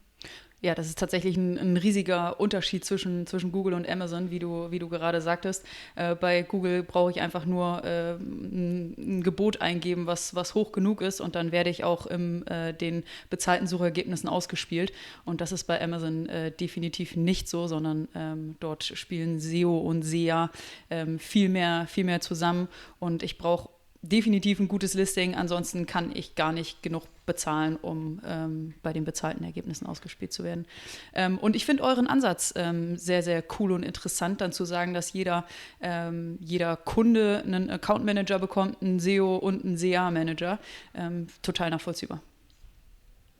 [0.63, 4.71] Ja, das ist tatsächlich ein, ein, riesiger Unterschied zwischen, zwischen Google und Amazon, wie du,
[4.71, 5.65] wie du gerade sagtest.
[5.95, 10.71] Äh, bei Google brauche ich einfach nur äh, ein, ein, Gebot eingeben, was, was hoch
[10.71, 14.93] genug ist und dann werde ich auch in äh, den bezahlten Suchergebnissen ausgespielt.
[15.25, 20.03] Und das ist bei Amazon äh, definitiv nicht so, sondern ähm, dort spielen SEO und
[20.03, 20.49] SEA
[20.89, 22.69] ähm, viel, mehr, viel mehr zusammen
[23.01, 23.67] und ich brauche
[24.03, 25.33] definitiv ein gutes Listing.
[25.33, 30.43] Ansonsten kann ich gar nicht genug bezahlen, um ähm, bei den bezahlten Ergebnissen ausgespielt zu
[30.43, 30.65] werden.
[31.13, 34.93] Ähm, und ich finde euren Ansatz ähm, sehr, sehr cool und interessant, dann zu sagen,
[34.93, 35.45] dass jeder,
[35.79, 40.59] ähm, jeder Kunde einen Account Manager bekommt, einen SEO und einen SEA-Manager.
[40.93, 42.21] Ähm, total nachvollziehbar.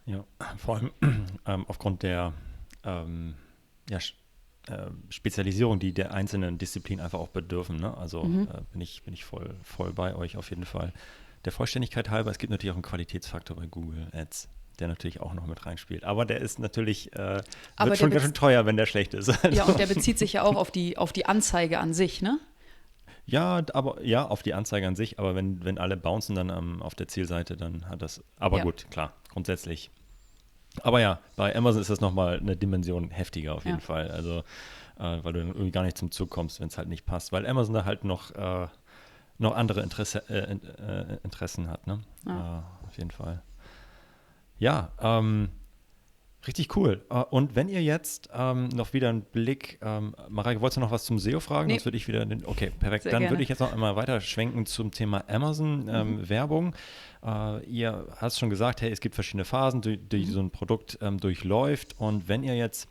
[0.06, 0.24] Ja,
[0.58, 0.92] vor allem
[1.46, 2.34] ähm, aufgrund der
[3.90, 4.00] ja,
[5.10, 7.78] Spezialisierung, die der einzelnen Disziplinen einfach auch bedürfen.
[7.78, 7.96] Ne?
[7.98, 8.44] Also mhm.
[8.44, 10.94] äh, bin, ich, bin ich voll, voll bei euch auf jeden Fall.
[11.46, 14.48] Der Vollständigkeit halber, es gibt natürlich auch einen Qualitätsfaktor bei Google Ads,
[14.80, 16.06] der natürlich auch noch mit reinspielt.
[16.06, 17.42] Aber der ist natürlich, äh,
[17.78, 19.32] wird schon ganz schön teuer, wenn der schlecht ist.
[19.52, 22.40] Ja, und der bezieht sich ja auch auf die, auf die Anzeige an sich, ne?
[23.26, 26.82] Ja, aber ja, auf die Anzeige an sich, aber wenn, wenn alle bouncen dann ähm,
[26.82, 28.22] auf der Zielseite, dann hat das.
[28.38, 28.64] Aber ja.
[28.64, 29.92] gut, klar, grundsätzlich
[30.82, 33.84] aber ja, bei Amazon ist das nochmal eine Dimension heftiger auf jeden ja.
[33.84, 34.10] Fall.
[34.12, 34.40] Also,
[35.00, 37.32] äh, weil du irgendwie gar nicht zum Zug kommst, wenn es halt nicht passt.
[37.32, 38.68] Weil Amazon da halt noch, äh,
[39.38, 42.00] noch andere Interesse, äh, äh Interessen hat, ne?
[42.26, 42.60] Ja.
[42.60, 43.42] Äh, auf jeden Fall.
[44.58, 45.50] Ja, ähm,
[46.46, 47.02] Richtig cool.
[47.10, 50.92] Äh, und wenn ihr jetzt ähm, noch wieder einen Blick, ähm, Mareike, wolltest du noch
[50.92, 51.68] was zum SEO fragen?
[51.68, 51.76] Nee.
[51.76, 53.04] Das würde ich wieder, den, okay, perfekt.
[53.04, 56.30] Sehr Dann würde ich jetzt noch einmal weiter schwenken zum Thema Amazon ähm, mhm.
[56.30, 56.76] Werbung.
[57.26, 60.32] Äh, ihr hast schon gesagt, hey, es gibt verschiedene Phasen, die, die mhm.
[60.32, 61.96] so ein Produkt ähm, durchläuft.
[61.98, 62.90] Und wenn ihr jetzt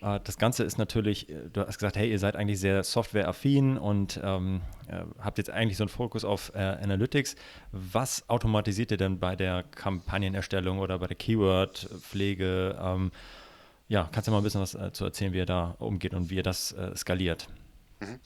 [0.00, 4.20] das Ganze ist natürlich, äh, du hast gesagt, hey, ihr seid eigentlich sehr softwareaffin und
[4.22, 7.36] ähm, äh, habt jetzt eigentlich so einen Fokus auf äh, Analytics.
[7.72, 12.78] Was automatisiert ihr denn bei der Kampagnenerstellung oder bei der Keyword-Pflege?
[12.80, 13.12] Ähm,
[13.88, 16.30] ja, kannst du mal ein bisschen was äh, zu erzählen, wie ihr da umgeht und
[16.30, 17.48] wie ihr das äh, skaliert?
[18.00, 18.20] Mhm.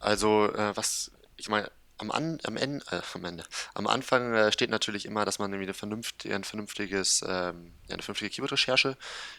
[0.00, 1.70] Also, was ich meine,
[2.02, 5.52] am, An, am, Ende, äh, am Ende, am Anfang äh, steht natürlich immer, dass man
[5.52, 8.96] irgendwie eine, vernünft, ein vernünftiges, ähm, eine vernünftige Keyword-Recherche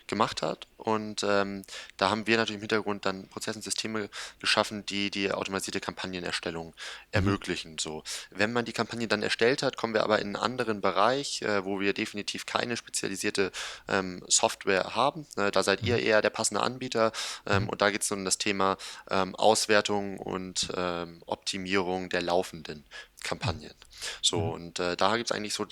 [0.07, 0.67] gemacht hat.
[0.77, 1.63] Und ähm,
[1.97, 6.67] da haben wir natürlich im Hintergrund dann Prozesse und Systeme geschaffen, die die automatisierte Kampagnenerstellung
[6.67, 6.73] mhm.
[7.11, 7.77] ermöglichen.
[7.79, 8.03] So.
[8.31, 11.63] Wenn man die Kampagne dann erstellt hat, kommen wir aber in einen anderen Bereich, äh,
[11.65, 13.51] wo wir definitiv keine spezialisierte
[13.87, 15.25] ähm, Software haben.
[15.37, 16.03] Äh, da seid ihr mhm.
[16.03, 17.11] eher der passende Anbieter.
[17.45, 17.69] Ähm, mhm.
[17.69, 18.77] Und da geht es um das Thema
[19.09, 22.85] ähm, Auswertung und ähm, Optimierung der laufenden
[23.23, 23.73] Kampagnen.
[24.21, 24.51] So, mhm.
[24.51, 25.65] und äh, da gibt es eigentlich so,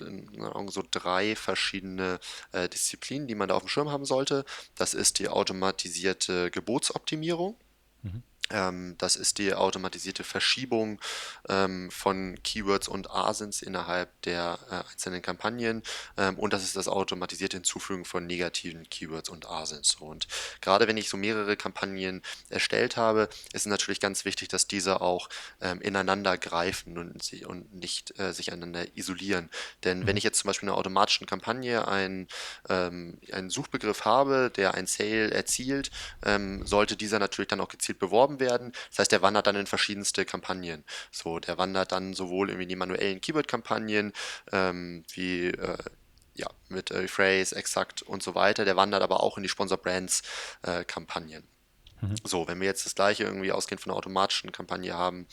[0.68, 2.20] so drei verschiedene
[2.52, 4.46] äh, Disziplinen, die man da auf dem Schirm haben sollte.
[4.76, 7.58] Das ist die automatisierte Gebotsoptimierung.
[8.04, 8.24] Mhm.
[8.52, 11.00] Ähm, das ist die automatisierte Verschiebung
[11.48, 15.84] ähm, von Keywords und Asins innerhalb der äh, einzelnen Kampagnen
[16.18, 19.96] ähm, und das ist das automatisierte Hinzufügen von negativen Keywords und Asins.
[19.96, 20.28] Und
[20.62, 25.02] gerade wenn ich so mehrere Kampagnen erstellt habe, ist es natürlich ganz wichtig, dass diese
[25.02, 25.30] auch
[25.82, 29.50] ineinander greifen und, sie, und nicht äh, sich einander isolieren.
[29.84, 30.18] Denn wenn mhm.
[30.18, 32.28] ich jetzt zum Beispiel in einer automatischen Kampagne einen,
[32.68, 35.92] einen Suchbegriff habe, der ein Sale erzielt,
[36.64, 38.74] sollte dieser natürlich dann auch gezielt beworben werden.
[38.90, 40.84] Das heißt, der wandert dann in verschiedenste Kampagnen.
[41.12, 44.12] So, der wandert dann sowohl in die manuellen Keyword-Kampagnen
[44.52, 45.78] ähm, wie äh,
[46.34, 48.66] ja, mit äh, Phrase, Exakt und so weiter.
[48.66, 50.24] Der wandert aber auch in die Sponsor Brands
[50.64, 50.84] äh.
[52.02, 52.16] Mhm.
[52.24, 55.28] So, wenn wir jetzt das gleiche irgendwie ausgehend von einer automatischen Kampagne haben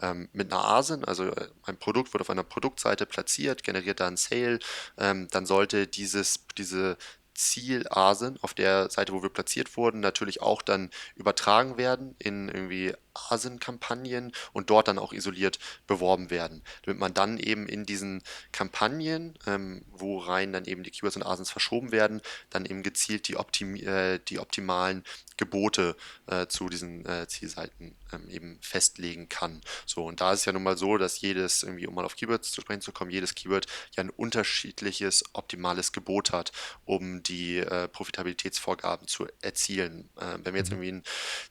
[0.00, 4.06] ähm, mit einer ASIN, also äh, ein Produkt wird auf einer Produktseite platziert, generiert da
[4.06, 4.58] einen Sale,
[4.98, 6.96] ähm, dann sollte dieses, diese
[7.34, 12.94] Ziel-ASIN auf der Seite, wo wir platziert wurden, natürlich auch dann übertragen werden in irgendwie
[13.14, 18.22] ASIN-Kampagnen und dort dann auch isoliert beworben werden, damit man dann eben in diesen
[18.52, 23.28] Kampagnen, ähm, wo rein dann eben die Keywords und ASINs verschoben werden, dann eben gezielt
[23.28, 25.04] die, optim äh, die optimalen
[25.36, 25.96] Gebote
[26.26, 29.60] äh, zu diesen äh, Zielseiten ähm, eben festlegen kann.
[29.86, 32.16] So, und da ist es ja nun mal so, dass jedes, irgendwie, um mal auf
[32.16, 36.52] Keywords zu sprechen zu kommen, jedes Keyword ja ein unterschiedliches optimales Gebot hat,
[36.84, 40.08] um die äh, Profitabilitätsvorgaben zu erzielen.
[40.16, 40.82] Äh, wenn wir jetzt mhm.
[40.82, 41.02] irgendwie ein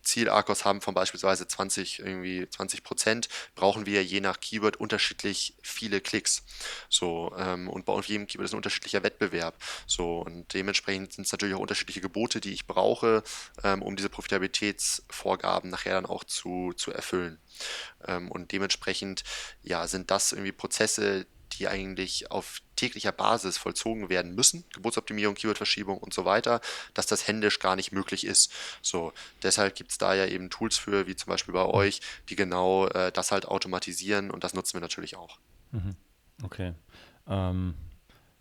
[0.01, 6.01] Ziel-Arkos haben von beispielsweise 20, irgendwie 20 Prozent, brauchen wir je nach Keyword unterschiedlich viele
[6.01, 6.43] Klicks.
[6.89, 9.55] So, ähm, und bei jedem Keyword ist ein unterschiedlicher Wettbewerb.
[9.85, 13.23] So, und dementsprechend sind es natürlich auch unterschiedliche Gebote, die ich brauche,
[13.63, 17.39] ähm, um diese Profitabilitätsvorgaben nachher dann auch zu, zu erfüllen.
[18.05, 19.23] Ähm, und dementsprechend,
[19.61, 21.25] ja, sind das irgendwie Prozesse,
[21.57, 26.61] die eigentlich auf täglicher Basis vollzogen werden müssen, Geburtsoptimierung, Keywordverschiebung und so weiter,
[26.93, 28.51] dass das händisch gar nicht möglich ist.
[28.81, 32.35] So, deshalb gibt es da ja eben Tools für, wie zum Beispiel bei euch, die
[32.35, 35.37] genau äh, das halt automatisieren und das nutzen wir natürlich auch.
[35.71, 35.95] Mhm.
[36.43, 36.73] Okay.
[37.27, 37.75] Ähm,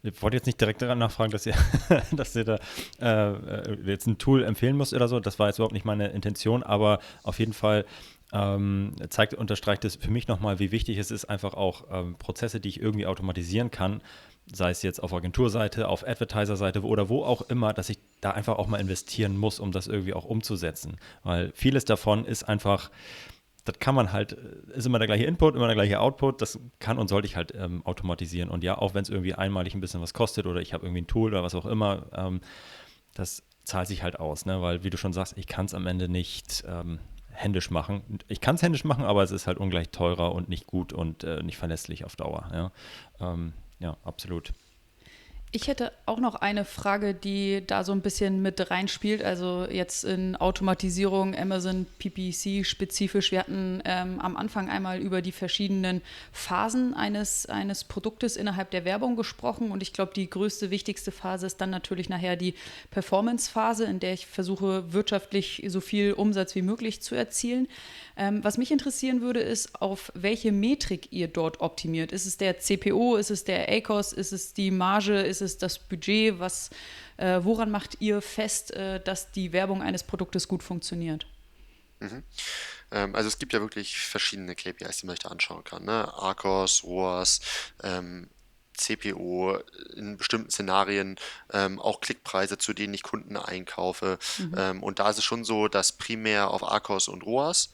[0.02, 1.54] ich wollte jetzt nicht direkt daran nachfragen, dass ihr,
[2.12, 2.58] dass ihr da
[3.00, 5.20] äh, jetzt ein Tool empfehlen müsst oder so.
[5.20, 7.84] Das war jetzt überhaupt nicht meine Intention, aber auf jeden Fall
[8.32, 12.60] ähm, zeigt, unterstreicht es für mich nochmal, wie wichtig es ist, einfach auch ähm, Prozesse,
[12.60, 14.02] die ich irgendwie automatisieren kann,
[14.52, 18.58] sei es jetzt auf Agenturseite, auf Advertiser-Seite oder wo auch immer, dass ich da einfach
[18.58, 20.96] auch mal investieren muss, um das irgendwie auch umzusetzen.
[21.22, 22.90] Weil vieles davon ist einfach,
[23.64, 26.58] das kann man halt, äh, ist immer der gleiche Input, immer der gleiche Output, das
[26.78, 28.48] kann und sollte ich halt ähm, automatisieren.
[28.48, 31.02] Und ja, auch wenn es irgendwie einmalig ein bisschen was kostet oder ich habe irgendwie
[31.02, 32.40] ein Tool oder was auch immer, ähm,
[33.14, 34.60] das zahlt sich halt aus, ne?
[34.62, 36.98] weil wie du schon sagst, ich kann es am Ende nicht ähm,
[37.32, 38.20] händisch machen.
[38.28, 41.24] Ich kann es händisch machen, aber es ist halt ungleich teurer und nicht gut und
[41.24, 42.50] äh, nicht verlässlich auf Dauer.
[42.52, 42.72] Ja,
[43.20, 44.52] ähm, ja absolut.
[45.54, 49.22] Ich hätte auch noch eine Frage, die da so ein bisschen mit reinspielt.
[49.22, 53.32] Also jetzt in Automatisierung, Amazon PPC spezifisch.
[53.32, 56.00] Wir hatten ähm, am Anfang einmal über die verschiedenen
[56.32, 59.72] Phasen eines, eines Produktes innerhalb der Werbung gesprochen.
[59.72, 62.54] Und ich glaube, die größte, wichtigste Phase ist dann natürlich nachher die
[62.90, 67.68] Performance-Phase, in der ich versuche, wirtschaftlich so viel Umsatz wie möglich zu erzielen.
[68.16, 72.12] Ähm, was mich interessieren würde, ist, auf welche Metrik ihr dort optimiert.
[72.12, 75.78] Ist es der CPO, ist es der ACOS, ist es die Marge, ist es das
[75.78, 76.38] Budget?
[76.38, 76.70] Was,
[77.16, 81.26] äh, woran macht ihr fest, äh, dass die Werbung eines Produktes gut funktioniert?
[82.00, 82.22] Mhm.
[82.90, 85.84] Ähm, also es gibt ja wirklich verschiedene KPIs, die man sich da anschauen kann.
[85.84, 86.12] Ne?
[86.14, 87.40] ARCOS, ROAS,
[87.82, 88.28] ähm,
[88.74, 89.58] CPO
[89.96, 91.16] in bestimmten Szenarien,
[91.52, 94.18] ähm, auch Klickpreise, zu denen ich Kunden einkaufe.
[94.38, 94.54] Mhm.
[94.56, 97.70] Ähm, und da ist es schon so, dass primär auf ARCOS und ROAS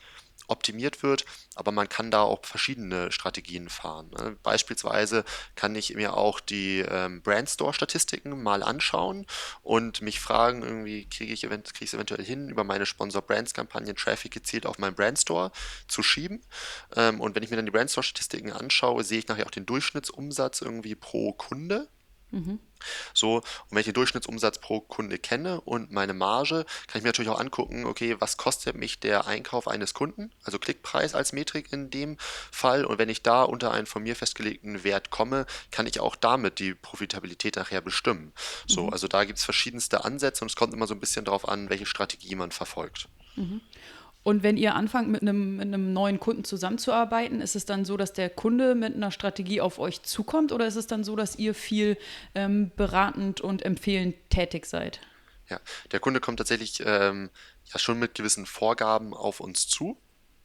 [0.49, 4.11] optimiert wird, aber man kann da auch verschiedene Strategien fahren.
[4.11, 4.37] Ne?
[4.43, 9.27] Beispielsweise kann ich mir auch die ähm, Brandstore-Statistiken mal anschauen
[9.63, 14.67] und mich fragen, irgendwie kriege ich es krieg eventuell hin, über meine Sponsor-Brands-Kampagnen Traffic gezielt
[14.67, 15.53] auf meinen Brandstore
[15.87, 16.43] zu schieben.
[16.97, 20.63] Ähm, und wenn ich mir dann die Brandstore-Statistiken anschaue, sehe ich nachher auch den Durchschnittsumsatz
[20.63, 21.89] irgendwie pro Kunde
[22.31, 22.59] Mhm.
[23.12, 27.09] So, und wenn ich den Durchschnittsumsatz pro Kunde kenne und meine Marge, kann ich mir
[27.09, 31.73] natürlich auch angucken, okay, was kostet mich der Einkauf eines Kunden, also Klickpreis als Metrik
[31.73, 32.17] in dem
[32.53, 32.85] Fall.
[32.85, 36.59] Und wenn ich da unter einen von mir festgelegten Wert komme, kann ich auch damit
[36.59, 38.33] die Profitabilität nachher bestimmen.
[38.67, 38.93] So, mhm.
[38.93, 41.71] also da gibt es verschiedenste Ansätze und es kommt immer so ein bisschen darauf an,
[41.71, 43.09] welche Strategie man verfolgt.
[43.37, 43.61] Mhm.
[44.29, 47.97] Und wenn ihr anfangt, mit einem, mit einem neuen Kunden zusammenzuarbeiten, ist es dann so,
[47.97, 51.37] dass der Kunde mit einer Strategie auf euch zukommt oder ist es dann so, dass
[51.37, 51.97] ihr viel
[52.35, 55.01] ähm, beratend und empfehlend tätig seid?
[55.49, 55.59] Ja,
[55.93, 57.31] der Kunde kommt tatsächlich ähm,
[57.73, 59.97] ja schon mit gewissen Vorgaben auf uns zu.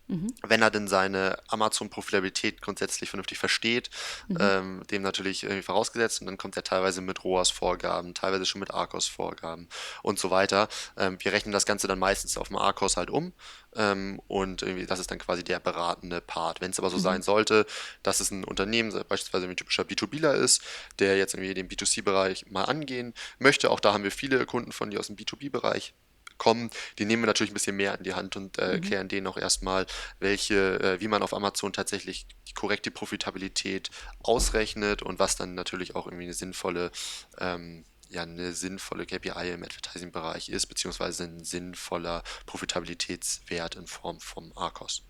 [0.08, 0.34] Mhm.
[0.46, 3.89] Wenn er denn seine Amazon-Profitabilität grundsätzlich vernünftig versteht,
[4.28, 4.38] mhm.
[4.39, 8.72] ähm, dem natürlich irgendwie vorausgesetzt und dann kommt er teilweise mit ROAS-Vorgaben, teilweise schon mit
[8.72, 9.70] ARCOS-Vorgaben
[10.02, 10.68] und so weiter.
[10.98, 13.34] Ähm, wir rechnen das Ganze dann meistens auf dem ARCOS halt um
[13.76, 16.60] ähm, und das ist dann quasi der beratende Part.
[16.60, 17.02] Wenn es aber so mhm.
[17.02, 17.66] sein sollte,
[18.04, 20.62] dass es ein Unternehmen, beispielsweise ein typischer B2Bler ist,
[21.00, 24.92] der jetzt irgendwie den B2C-Bereich mal angehen möchte, auch da haben wir viele Kunden von,
[24.92, 25.94] die aus dem B2B-Bereich
[26.38, 26.69] kommen,
[27.00, 28.72] die nehmen wir natürlich ein bisschen mehr in die Hand und äh, mhm.
[28.72, 29.86] erklären denen auch erstmal,
[30.19, 35.96] welche, äh, wie man auf Amazon tatsächlich die korrekte Profitabilität ausrechnet und was dann natürlich
[35.96, 36.91] auch irgendwie eine sinnvolle
[37.39, 44.56] ähm, ja, eine sinnvolle KPI im Advertising-Bereich ist, beziehungsweise ein sinnvoller Profitabilitätswert in Form vom
[44.56, 45.02] ARCOS.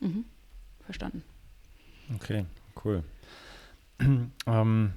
[0.00, 0.24] Mhm.
[0.84, 1.24] Verstanden.
[2.14, 2.46] Okay,
[2.84, 3.02] cool.
[4.46, 4.92] ähm,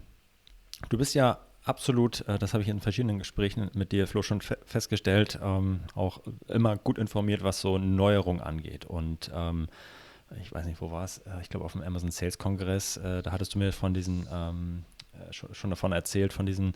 [0.90, 2.28] du bist ja absolut.
[2.28, 5.40] Äh, das habe ich in verschiedenen Gesprächen mit dir, Flo, schon fe festgestellt.
[5.42, 8.86] Ähm, auch immer gut informiert, was so Neuerungen angeht.
[8.86, 9.68] Und ähm,
[10.42, 11.20] ich weiß nicht, wo war es?
[11.20, 14.28] Äh, ich glaube, auf dem Amazon Sales Kongress, äh, da hattest du mir von diesen,
[14.32, 16.74] ähm, äh, schon, schon, davon erzählt, von diesem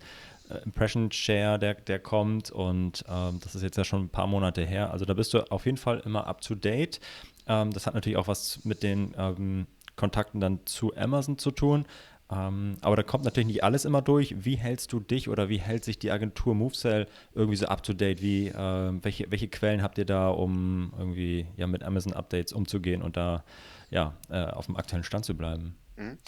[0.50, 2.52] äh, Impression Share, der, der kommt.
[2.52, 4.92] Und ähm, das ist jetzt ja schon ein paar Monate her.
[4.92, 7.00] Also da bist du auf jeden Fall immer up to date.
[7.48, 11.86] Ähm, das hat natürlich auch was mit den ähm, Kontakten dann zu Amazon zu tun.
[12.32, 14.46] Ähm, aber da kommt natürlich nicht alles immer durch.
[14.46, 17.94] Wie hältst du dich oder wie hält sich die Agentur MoveSell irgendwie so up to
[17.94, 18.22] date?
[18.22, 23.02] Wie, äh, welche, welche Quellen habt ihr da, um irgendwie ja, mit Amazon Updates umzugehen
[23.02, 23.44] und da
[23.90, 25.76] ja, äh, auf dem aktuellen Stand zu bleiben?
[25.96, 26.20] Mhm.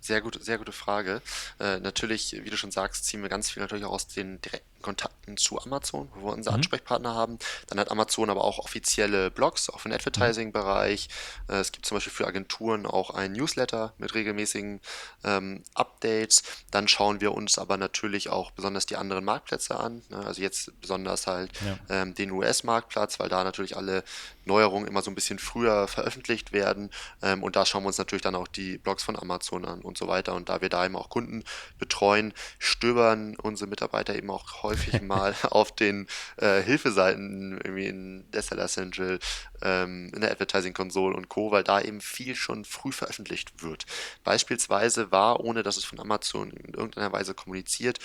[0.00, 1.22] Sehr gute, sehr gute Frage.
[1.58, 4.73] Äh, natürlich, wie du schon sagst, ziehen wir ganz viel natürlich auch aus den direkten
[4.84, 6.58] Kontakten zu Amazon, wo wir unsere mhm.
[6.58, 7.38] Ansprechpartner haben.
[7.68, 11.08] Dann hat Amazon aber auch offizielle Blogs, auch für den Advertising-Bereich.
[11.48, 14.80] Äh, es gibt zum Beispiel für Agenturen auch ein Newsletter mit regelmäßigen
[15.24, 16.42] ähm, Updates.
[16.70, 20.02] Dann schauen wir uns aber natürlich auch besonders die anderen Marktplätze an.
[20.10, 20.18] Ne?
[20.18, 22.02] Also jetzt besonders halt ja.
[22.02, 24.04] ähm, den US-Marktplatz, weil da natürlich alle
[24.44, 26.90] Neuerungen immer so ein bisschen früher veröffentlicht werden.
[27.22, 29.96] Ähm, und da schauen wir uns natürlich dann auch die Blogs von Amazon an und
[29.96, 30.34] so weiter.
[30.34, 31.42] Und da wir da eben auch Kunden
[31.78, 36.06] betreuen, stöbern unsere Mitarbeiter eben auch häufig häufig mal auf den
[36.36, 39.18] äh, Hilfeseiten irgendwie in der Seller Central,
[39.62, 43.86] ähm, in der Advertising Console und Co., weil da eben viel schon früh veröffentlicht wird.
[44.24, 47.98] Beispielsweise war, ohne dass es von Amazon in irgendeiner Weise kommuniziert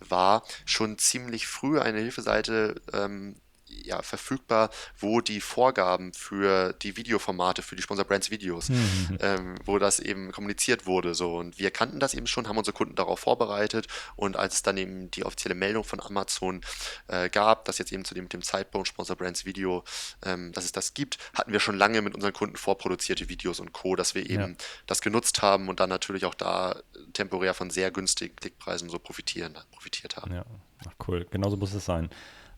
[0.00, 3.36] war, schon ziemlich früh eine Hilfeseite ähm,
[3.84, 9.18] ja, verfügbar, wo die Vorgaben für die Videoformate, für die Sponsor Brands Videos, mhm.
[9.20, 11.14] ähm, wo das eben kommuniziert wurde.
[11.14, 11.36] So.
[11.36, 13.86] Und wir kannten das eben schon, haben unsere Kunden darauf vorbereitet.
[14.16, 16.60] Und als es dann eben die offizielle Meldung von Amazon
[17.08, 19.84] äh, gab, dass jetzt eben zu dem, dem Zeitpunkt Sponsor Brands Video,
[20.24, 23.72] ähm, dass es das gibt, hatten wir schon lange mit unseren Kunden vorproduzierte Videos und
[23.72, 24.56] Co., dass wir eben ja.
[24.86, 26.76] das genutzt haben und dann natürlich auch da
[27.12, 30.34] temporär von sehr günstigen Klickpreisen so profitieren, profitiert haben.
[30.34, 30.44] Ja,
[30.86, 31.26] Ach, cool.
[31.30, 32.10] Genauso muss es sein.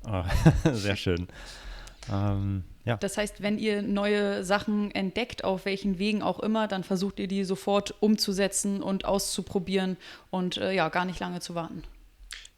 [0.04, 0.24] Ah,
[0.72, 1.28] sehr schön.
[2.12, 2.96] Ähm, ja.
[2.98, 7.28] Das heißt, wenn ihr neue Sachen entdeckt, auf welchen Wegen auch immer, dann versucht ihr
[7.28, 9.96] die sofort umzusetzen und auszuprobieren
[10.30, 11.82] und äh, ja, gar nicht lange zu warten.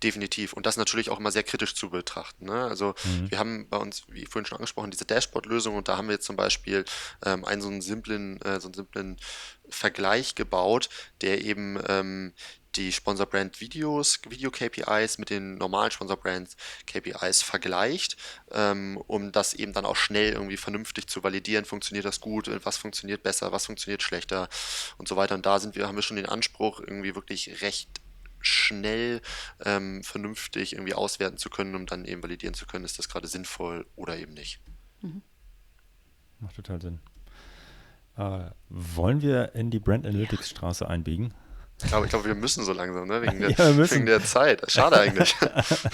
[0.02, 0.52] Definitiv.
[0.52, 2.46] Und das natürlich auch immer sehr kritisch zu betrachten.
[2.46, 2.64] Ne?
[2.64, 3.30] Also mhm.
[3.30, 6.26] wir haben bei uns, wie vorhin schon angesprochen, diese Dashboard-Lösung und da haben wir jetzt
[6.26, 6.84] zum Beispiel
[7.24, 9.16] ähm, einen so einen simplen, äh, so einen simplen
[9.70, 10.90] Vergleich gebaut,
[11.22, 12.34] der eben ähm,
[12.76, 18.16] die Sponsor Brand Videos, Video KPIs mit den normalen Sponsor Brand KPIs vergleicht,
[18.52, 21.64] ähm, um das eben dann auch schnell irgendwie vernünftig zu validieren.
[21.64, 22.50] Funktioniert das gut?
[22.64, 23.52] Was funktioniert besser?
[23.52, 24.48] Was funktioniert schlechter?
[24.98, 25.34] Und so weiter.
[25.34, 28.00] Und da sind wir, haben wir schon den Anspruch, irgendwie wirklich recht
[28.40, 29.20] schnell
[29.64, 33.26] ähm, vernünftig irgendwie auswerten zu können, um dann eben validieren zu können, ist das gerade
[33.26, 34.60] sinnvoll oder eben nicht.
[35.02, 35.22] Mhm.
[36.40, 37.00] Macht total Sinn.
[38.16, 41.34] Äh, wollen wir in die Brand Analytics Straße einbiegen?
[41.82, 43.22] Ich glaube, ich glaube, wir müssen so langsam, ne?
[43.22, 44.70] wegen, der, ja, wegen der Zeit.
[44.70, 45.34] Schade eigentlich.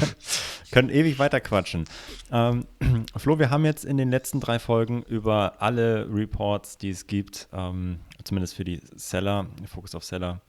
[0.70, 1.84] Können ewig weiter quatschen.
[2.30, 2.66] Ähm,
[3.16, 7.48] Flo, wir haben jetzt in den letzten drei Folgen über alle Reports, die es gibt,
[7.52, 10.40] ähm, zumindest für die Seller, Focus auf Seller,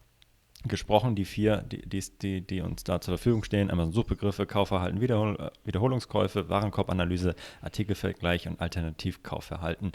[0.68, 1.16] gesprochen.
[1.16, 1.82] Die vier, die,
[2.22, 8.62] die, die, uns da zur Verfügung stehen: Amazon Suchbegriffe, Kaufverhalten, Wiederhol Wiederholungskäufe, Warenkorbanalyse, Artikelvergleich und
[8.62, 9.94] Alternativkaufverhalten.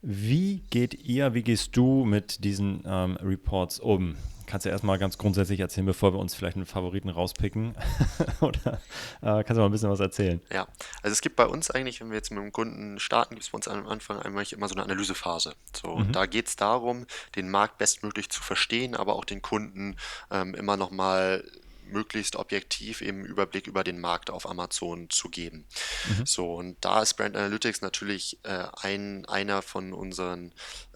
[0.00, 4.16] Wie geht ihr, wie gehst du mit diesen ähm, Reports um?
[4.46, 7.74] Kannst du erstmal ganz grundsätzlich erzählen, bevor wir uns vielleicht einen Favoriten rauspicken?
[8.40, 8.80] Oder
[9.20, 10.40] äh, kannst du mal ein bisschen was erzählen?
[10.50, 10.66] Ja,
[11.02, 13.50] also es gibt bei uns eigentlich, wenn wir jetzt mit dem Kunden starten, gibt es
[13.50, 15.54] bei uns am Anfang einmal immer so eine Analysephase.
[15.76, 15.96] So, mhm.
[15.96, 17.06] Und da geht es darum,
[17.36, 19.96] den Markt bestmöglich zu verstehen, aber auch den Kunden
[20.30, 21.44] ähm, immer nochmal
[21.88, 25.66] möglichst objektiv eben Überblick über den Markt auf Amazon zu geben.
[26.08, 26.26] Mhm.
[26.26, 30.52] So, und da ist Brand Analytics natürlich äh, ein, einer von unseren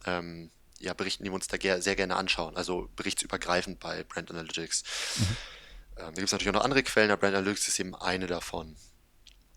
[0.06, 4.30] ähm, ja, Berichten, die wir uns da ger sehr gerne anschauen, also berichtsübergreifend bei Brand
[4.30, 4.82] Analytics.
[5.16, 5.22] Mhm.
[5.22, 5.36] Ähm,
[5.96, 8.76] da gibt es natürlich auch noch andere Quellen, aber Brand Analytics ist eben eine davon.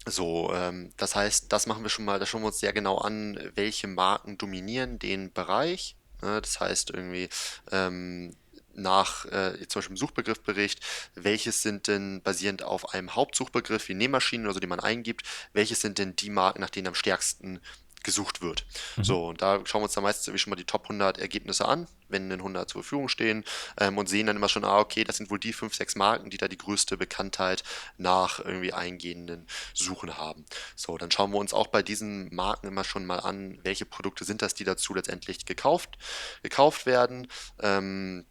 [0.07, 2.99] So, ähm, das heißt, das machen wir schon mal, da schauen wir uns sehr genau
[2.99, 5.95] an, welche Marken dominieren den Bereich.
[6.21, 6.41] Ne?
[6.41, 7.29] Das heißt irgendwie,
[7.71, 8.35] ähm,
[8.75, 10.79] nach äh, zum Beispiel im Suchbegriffbericht,
[11.15, 15.81] welches sind denn basierend auf einem Hauptsuchbegriff wie Nähmaschinen oder so, die man eingibt, welches
[15.81, 17.59] sind denn die Marken, nach denen am stärksten
[18.05, 18.65] gesucht wird.
[18.95, 19.03] Mhm.
[19.03, 21.67] So, und da schauen wir uns dann meistens irgendwie schon mal die Top 100 Ergebnisse
[21.67, 23.43] an, wenn denn 100 zur Verfügung stehen
[23.77, 26.29] ähm, und sehen dann immer schon, ah, okay, das sind wohl die 5, 6 Marken,
[26.29, 27.63] die da die größte Bekanntheit
[27.97, 30.45] nach irgendwie eingehenden Suchen haben.
[30.75, 34.23] So, dann schauen wir uns auch bei diesen Marken immer schon mal an, welche Produkte
[34.23, 35.97] sind das, die dazu letztendlich gekauft,
[36.43, 37.27] gekauft werden.
[37.59, 38.25] Ähm,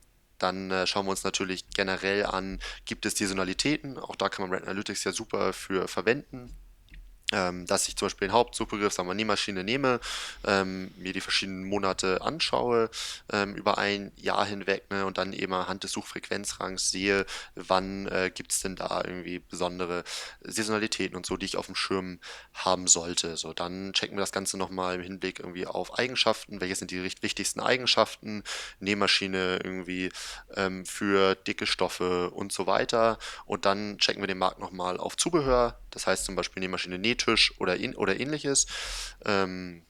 [0.45, 3.99] dann äh, schauen wir uns natürlich generell an, gibt es die Saisonalitäten?
[3.99, 6.55] Auch da kann man Red Analytics ja super für verwenden.
[7.33, 10.01] Ähm, dass ich zum Beispiel den Hauptsuchbegriff, sagen wir Nähmaschine nehme,
[10.47, 12.91] ähm, mir die verschiedenen Monate anschaue
[13.33, 18.31] ähm, über ein Jahr hinweg ne, und dann eben anhand des Suchfrequenzrangs sehe, wann äh,
[18.33, 20.05] gibt es denn da irgendwie besondere
[20.43, 22.21] Saisonalitäten und so, die ich auf dem Schirm
[22.53, 23.37] haben sollte.
[23.37, 27.03] So, dann checken wir das Ganze nochmal im Hinblick irgendwie auf Eigenschaften, welche sind die
[27.03, 28.45] wichtigsten Eigenschaften,
[28.81, 30.11] Nähmaschine irgendwie
[30.57, 33.19] ähm, für dicke Stoffe und so weiter.
[33.47, 37.53] Und dann checken wir den Markt nochmal auf Zubehör, das heißt zum Beispiel Nähmaschine Nähtisch
[37.59, 38.67] oder, in, oder ähnliches.
[39.25, 39.83] Ähm,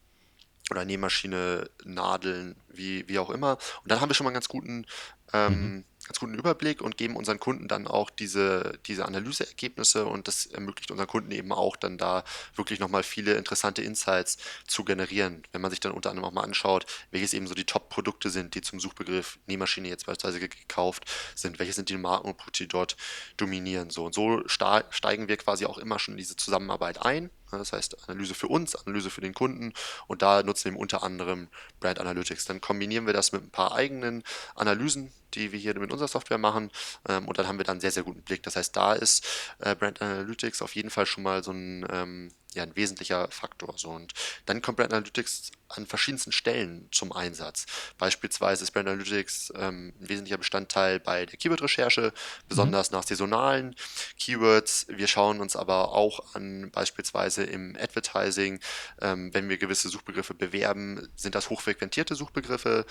[0.71, 3.59] oder Nähmaschine, Nadeln, wie, wie auch immer.
[3.83, 4.87] Und dann haben wir schon mal einen ganz guten
[5.33, 10.29] ähm, mhm ganz guten Überblick und geben unseren Kunden dann auch diese, diese Analyseergebnisse und
[10.29, 12.25] das ermöglicht unseren Kunden eben auch dann da
[12.57, 14.37] wirklich nochmal viele interessante Insights
[14.67, 15.43] zu generieren.
[15.53, 18.55] Wenn man sich dann unter anderem auch mal anschaut, welches eben so die Top-Produkte sind,
[18.55, 22.69] die zum Suchbegriff Nähmaschine jetzt beispielsweise gekauft sind, welche sind die Marken und Produkte, die
[22.69, 22.97] dort
[23.37, 23.91] dominieren.
[23.91, 27.31] So und so steigen wir quasi auch immer schon in diese Zusammenarbeit ein.
[27.51, 29.73] Das heißt, Analyse für uns, Analyse für den Kunden
[30.07, 31.49] und da nutzen wir unter anderem
[31.81, 32.47] Brand Analytics.
[32.47, 34.23] Dann kombinieren wir das mit ein paar eigenen
[34.55, 36.71] Analysen, die wir hier mit unserer Software machen.
[37.09, 38.43] Ähm, und dann haben wir dann einen sehr, sehr guten Blick.
[38.43, 39.27] Das heißt, da ist
[39.59, 43.75] äh, Brand Analytics auf jeden Fall schon mal so ein ähm, ja, ein wesentlicher Faktor.
[43.77, 43.91] So.
[43.91, 44.13] Und
[44.47, 47.67] dann kommt Brand Analytics an verschiedensten Stellen zum Einsatz.
[47.99, 52.13] Beispielsweise ist Brand Analytics ähm, ein wesentlicher Bestandteil bei der Keyword-Recherche,
[52.49, 52.97] besonders mhm.
[52.97, 53.75] nach saisonalen
[54.19, 54.87] Keywords.
[54.89, 58.61] Wir schauen uns aber auch an, beispielsweise im Advertising,
[59.01, 62.87] ähm, wenn wir gewisse Suchbegriffe bewerben, sind das hochfrequentierte Suchbegriffe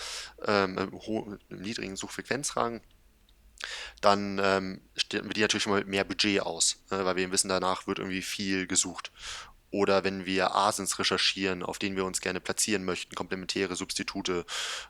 [0.46, 1.96] ähm, im niedrigen
[2.34, 2.82] Suchfrequenzrang
[4.02, 7.48] dann ähm, stellen wir die natürlich schon mal mehr Budget aus, ne, weil wir wissen,
[7.48, 9.14] danach wird irgendwie viel gesucht
[9.72, 14.46] oder wenn wir Asins recherchieren, auf denen wir uns gerne platzieren möchten, komplementäre Substitute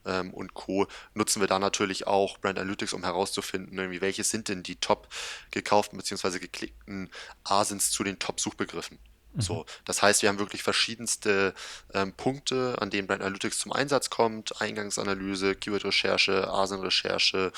[0.05, 4.49] ähm, und Co., nutzen wir da natürlich auch Brand Analytics, um herauszufinden, irgendwie, welche sind
[4.49, 5.07] denn die top
[5.51, 6.39] gekauften bzw.
[6.39, 7.11] geklickten
[7.43, 8.97] Asins zu den Top-Suchbegriffen.
[9.33, 9.41] Mhm.
[9.41, 11.53] So, das heißt, wir haben wirklich verschiedenste
[11.93, 14.61] ähm, Punkte, an denen Brand Analytics zum Einsatz kommt.
[14.61, 17.51] Eingangsanalyse, Keyword-Recherche, ASIN-Recherche,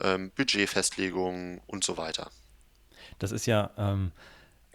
[0.00, 2.30] ähm, Budgetfestlegung und so weiter.
[3.18, 4.12] Das ist ja ähm,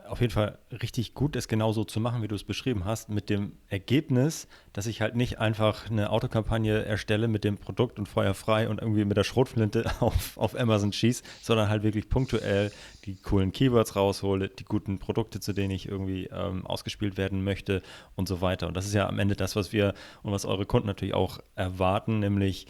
[0.07, 3.29] auf jeden Fall richtig gut ist, genauso zu machen, wie du es beschrieben hast, mit
[3.29, 8.33] dem Ergebnis, dass ich halt nicht einfach eine Autokampagne erstelle mit dem Produkt und Feuer
[8.33, 12.71] frei und irgendwie mit der Schrotflinte auf, auf Amazon schieße, sondern halt wirklich punktuell
[13.05, 17.81] die coolen Keywords raushole, die guten Produkte, zu denen ich irgendwie ähm, ausgespielt werden möchte
[18.15, 18.67] und so weiter.
[18.67, 19.93] Und das ist ja am Ende das, was wir
[20.23, 22.67] und was eure Kunden natürlich auch erwarten, nämlich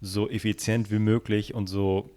[0.00, 2.10] so effizient wie möglich und so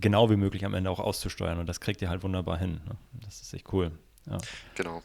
[0.00, 1.58] genau wie möglich am Ende auch auszusteuern.
[1.58, 2.80] Und das kriegt ihr halt wunderbar hin.
[2.86, 2.96] Ne?
[3.24, 3.92] Das ist echt cool.
[4.26, 4.38] Ja.
[4.74, 5.02] Genau.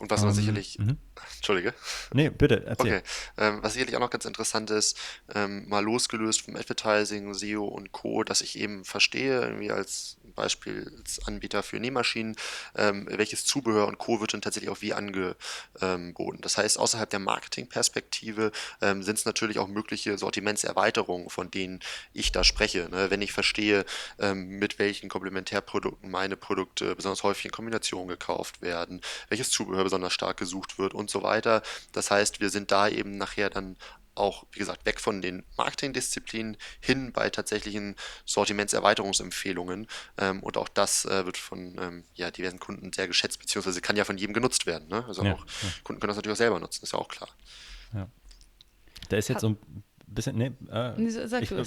[0.00, 0.96] Und was um, noch ähm, sicherlich, -hmm.
[1.36, 1.74] Entschuldige.
[2.14, 2.96] Nee, bitte, erzähl.
[2.96, 3.02] Okay,
[3.36, 4.98] ähm, was sicherlich auch noch ganz interessant ist,
[5.34, 10.92] ähm, mal losgelöst vom Advertising, SEO und Co., dass ich eben verstehe, irgendwie als Beispiel
[10.98, 12.36] als Anbieter für Nähmaschinen,
[12.76, 14.20] ähm, welches Zubehör und Co.
[14.20, 16.40] wird dann tatsächlich auch wie angeboten.
[16.40, 21.80] Das heißt, außerhalb der Marketingperspektive ähm, sind es natürlich auch mögliche Sortimentserweiterungen, von denen
[22.12, 22.88] ich da spreche.
[22.90, 23.10] Ne?
[23.10, 23.84] Wenn ich verstehe,
[24.18, 30.12] ähm, mit welchen Komplementärprodukten meine Produkte besonders häufig in Kombination gekauft werden, welches Zubehör besonders
[30.12, 31.62] stark gesucht wird und so weiter.
[31.92, 33.76] Das heißt, wir sind da eben nachher dann
[34.20, 37.96] auch, wie gesagt, weg von den Marketingdisziplinen hin bei tatsächlichen
[38.26, 39.88] Sortimentserweiterungsempfehlungen.
[40.18, 43.96] Ähm, und auch das äh, wird von ähm, ja, diversen Kunden sehr geschätzt, beziehungsweise kann
[43.96, 44.88] ja von jedem genutzt werden.
[44.88, 45.04] Ne?
[45.06, 45.68] Also ja, auch ja.
[45.82, 47.30] Kunden können das natürlich auch selber nutzen, ist ja auch klar.
[47.94, 48.08] Ja.
[49.08, 49.58] Da ist jetzt so ein
[50.06, 51.64] bisschen, nee, äh, nee sag ich, du.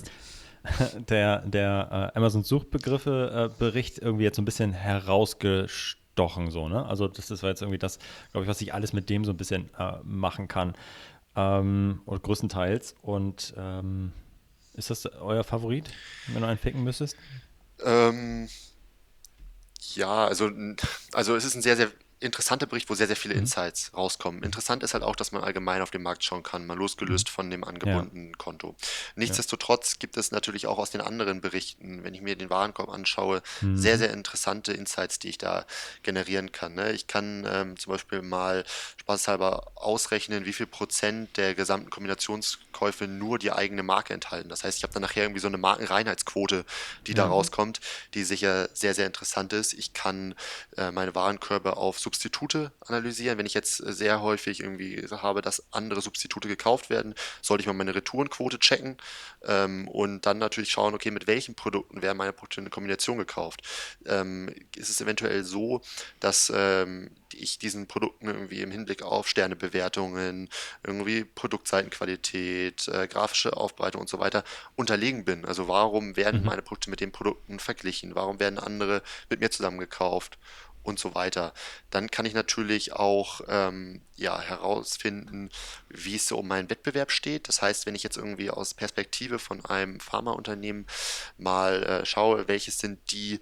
[1.09, 6.85] Der, der äh, Amazon-Suchbegriffe-Bericht äh, irgendwie jetzt so ein bisschen herausgestochen, so, ne?
[6.85, 7.99] Also das, das war jetzt irgendwie das,
[8.31, 10.73] glaube ich, was ich alles mit dem so ein bisschen äh, machen kann
[11.35, 12.95] ähm, oder größtenteils.
[13.01, 14.13] Und ähm,
[14.73, 15.89] ist das euer Favorit,
[16.27, 17.15] wenn du einen picken müsstest?
[17.83, 18.47] Ähm,
[19.95, 20.49] ja, also,
[21.13, 21.91] also es ist ein sehr, sehr
[22.23, 23.41] interessanter Bericht, wo sehr, sehr viele mhm.
[23.41, 24.43] Insights rauskommen.
[24.43, 27.31] Interessant ist halt auch, dass man allgemein auf den Markt schauen kann, mal losgelöst mhm.
[27.31, 28.37] von dem angebundenen ja.
[28.37, 28.75] Konto.
[29.15, 33.43] Nichtsdestotrotz gibt es natürlich auch aus den anderen Berichten, wenn ich mir den Warenkorb anschaue,
[33.61, 33.77] mhm.
[33.77, 35.65] sehr, sehr interessante Insights, die ich da
[36.01, 36.73] generieren kann.
[36.73, 36.93] Ne?
[36.93, 38.63] Ich kann ähm, zum Beispiel mal
[38.97, 44.49] spaßhalber ausrechnen, wie viel Prozent der gesamten Kombinationskäufe nur die eigene Marke enthalten.
[44.49, 46.65] Das heißt, ich habe dann nachher irgendwie so eine Markenreinheitsquote,
[47.05, 47.81] die da rauskommt,
[48.13, 49.73] die sicher sehr, sehr interessant ist.
[49.73, 50.35] Ich kann
[50.77, 53.37] äh, meine Warenkörbe auf Substanz Substitute analysieren.
[53.37, 57.73] Wenn ich jetzt sehr häufig irgendwie habe, dass andere Substitute gekauft werden, sollte ich mal
[57.73, 58.97] meine Retourenquote checken
[59.43, 63.61] ähm, und dann natürlich schauen, okay, mit welchen Produkten werden meine Produkte in Kombination gekauft.
[64.05, 65.81] Ähm, ist es eventuell so,
[66.19, 70.49] dass ähm, ich diesen Produkten irgendwie im Hinblick auf Sternebewertungen,
[70.83, 74.43] irgendwie Produktseitenqualität, äh, grafische Aufbereitung und so weiter
[74.75, 75.45] unterlegen bin.
[75.45, 76.45] Also warum werden mhm.
[76.45, 78.13] meine Produkte mit den Produkten verglichen?
[78.13, 80.37] Warum werden andere mit mir zusammengekauft?
[80.83, 81.53] Und so weiter.
[81.89, 85.49] Dann kann ich natürlich auch ähm, ja, herausfinden,
[85.89, 87.47] wie es so um meinen Wettbewerb steht.
[87.47, 90.85] Das heißt, wenn ich jetzt irgendwie aus Perspektive von einem Pharmaunternehmen
[91.37, 93.39] mal äh, schaue, welches sind die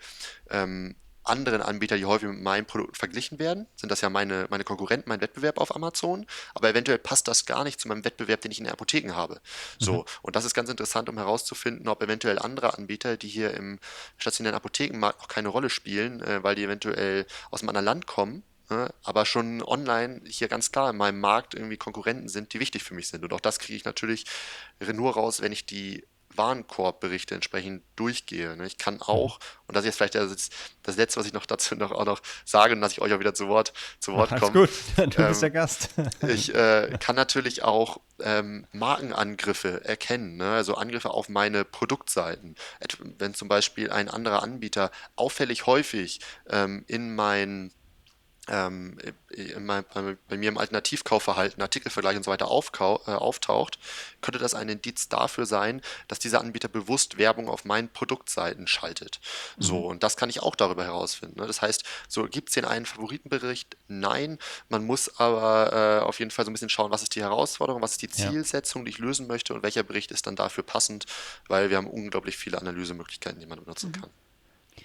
[0.49, 4.63] ähm, anderen Anbieter, die häufig mit meinem Produkt verglichen werden, sind das ja meine, meine
[4.63, 8.51] Konkurrenten, mein Wettbewerb auf Amazon, aber eventuell passt das gar nicht zu meinem Wettbewerb, den
[8.51, 9.41] ich in den Apotheken habe.
[9.79, 10.05] So, mhm.
[10.23, 13.79] und das ist ganz interessant, um herauszufinden, ob eventuell andere Anbieter, die hier im
[14.17, 18.43] stationären Apothekenmarkt noch keine Rolle spielen, äh, weil die eventuell aus einem anderen Land kommen,
[18.69, 22.83] ne, aber schon online hier ganz klar in meinem Markt irgendwie Konkurrenten sind, die wichtig
[22.83, 23.23] für mich sind.
[23.23, 24.25] Und auch das kriege ich natürlich
[24.79, 26.03] nur raus, wenn ich die
[26.35, 28.55] Warenkorbberichte entsprechend durchgehe.
[28.55, 28.65] Ne?
[28.65, 29.01] Ich kann mhm.
[29.03, 30.49] auch, und das ist jetzt vielleicht das,
[30.83, 33.19] das Letzte, was ich noch dazu noch, auch noch sage, und dass ich euch auch
[33.19, 34.51] wieder zu Wort, zu Wort komme.
[34.51, 35.89] gut, du ähm, bist der Gast.
[36.27, 40.51] ich äh, kann natürlich auch ähm, Markenangriffe erkennen, ne?
[40.51, 42.55] also Angriffe auf meine Produktseiten.
[43.17, 46.19] Wenn zum Beispiel ein anderer Anbieter auffällig häufig
[46.49, 47.71] ähm, in mein
[48.51, 48.97] ähm,
[49.65, 53.79] bei, bei, mir im Alternativkaufverhalten, Artikelvergleich und so weiter aufkau, äh, auftaucht,
[54.19, 59.21] könnte das ein Indiz dafür sein, dass dieser Anbieter bewusst Werbung auf meinen Produktseiten schaltet.
[59.55, 59.61] Mhm.
[59.61, 61.39] So, und das kann ich auch darüber herausfinden.
[61.39, 61.47] Ne?
[61.47, 63.77] Das heißt, so gibt es den einen Favoritenbericht?
[63.87, 64.37] Nein.
[64.67, 67.81] Man muss aber äh, auf jeden Fall so ein bisschen schauen, was ist die Herausforderung,
[67.81, 68.85] was ist die Zielsetzung, ja.
[68.85, 71.05] die ich lösen möchte und welcher Bericht ist dann dafür passend,
[71.47, 74.01] weil wir haben unglaublich viele Analysemöglichkeiten, die man benutzen mhm.
[74.01, 74.09] kann.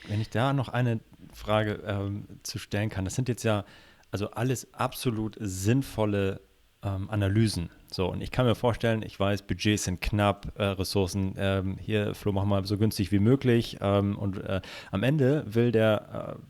[0.09, 1.01] Wenn ich da noch eine
[1.33, 3.65] Frage ähm, zu stellen kann, das sind jetzt ja
[4.11, 6.41] also alles absolut sinnvolle
[6.83, 7.71] ähm, Analysen.
[7.93, 12.15] So, und ich kann mir vorstellen, ich weiß, Budgets sind knapp, äh, Ressourcen ähm, hier,
[12.15, 13.79] Flo, machen wir so günstig wie möglich.
[13.81, 16.43] Ähm, und äh, am Ende will der äh,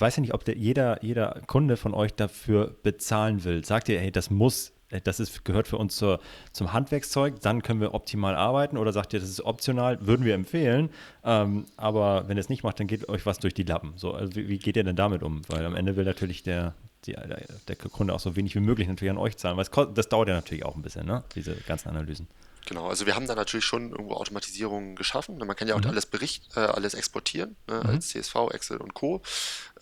[0.00, 3.64] weiß ja nicht, ob der, jeder, jeder Kunde von euch dafür bezahlen will.
[3.64, 4.72] Sagt ihr, hey, das muss
[5.04, 6.20] das ist, gehört für uns zur,
[6.52, 10.34] zum Handwerkszeug, dann können wir optimal arbeiten oder sagt ihr, das ist optional, würden wir
[10.34, 10.90] empfehlen,
[11.24, 13.92] ähm, aber wenn ihr es nicht macht, dann geht euch was durch die Lappen.
[13.96, 15.42] So, also wie, wie, geht ihr denn damit um?
[15.48, 16.74] Weil am Ende will natürlich der,
[17.04, 19.94] die, der, der Kunde auch so wenig wie möglich natürlich an euch zahlen, weil es,
[19.94, 21.22] das dauert ja natürlich auch ein bisschen, ne?
[21.34, 22.28] diese ganzen Analysen.
[22.68, 25.38] Genau, also wir haben da natürlich schon irgendwo Automatisierungen geschaffen.
[25.38, 25.86] Man kann ja auch mhm.
[25.86, 27.88] alles Bericht, äh, alles exportieren, ne, mhm.
[27.88, 29.22] als CSV, Excel und Co.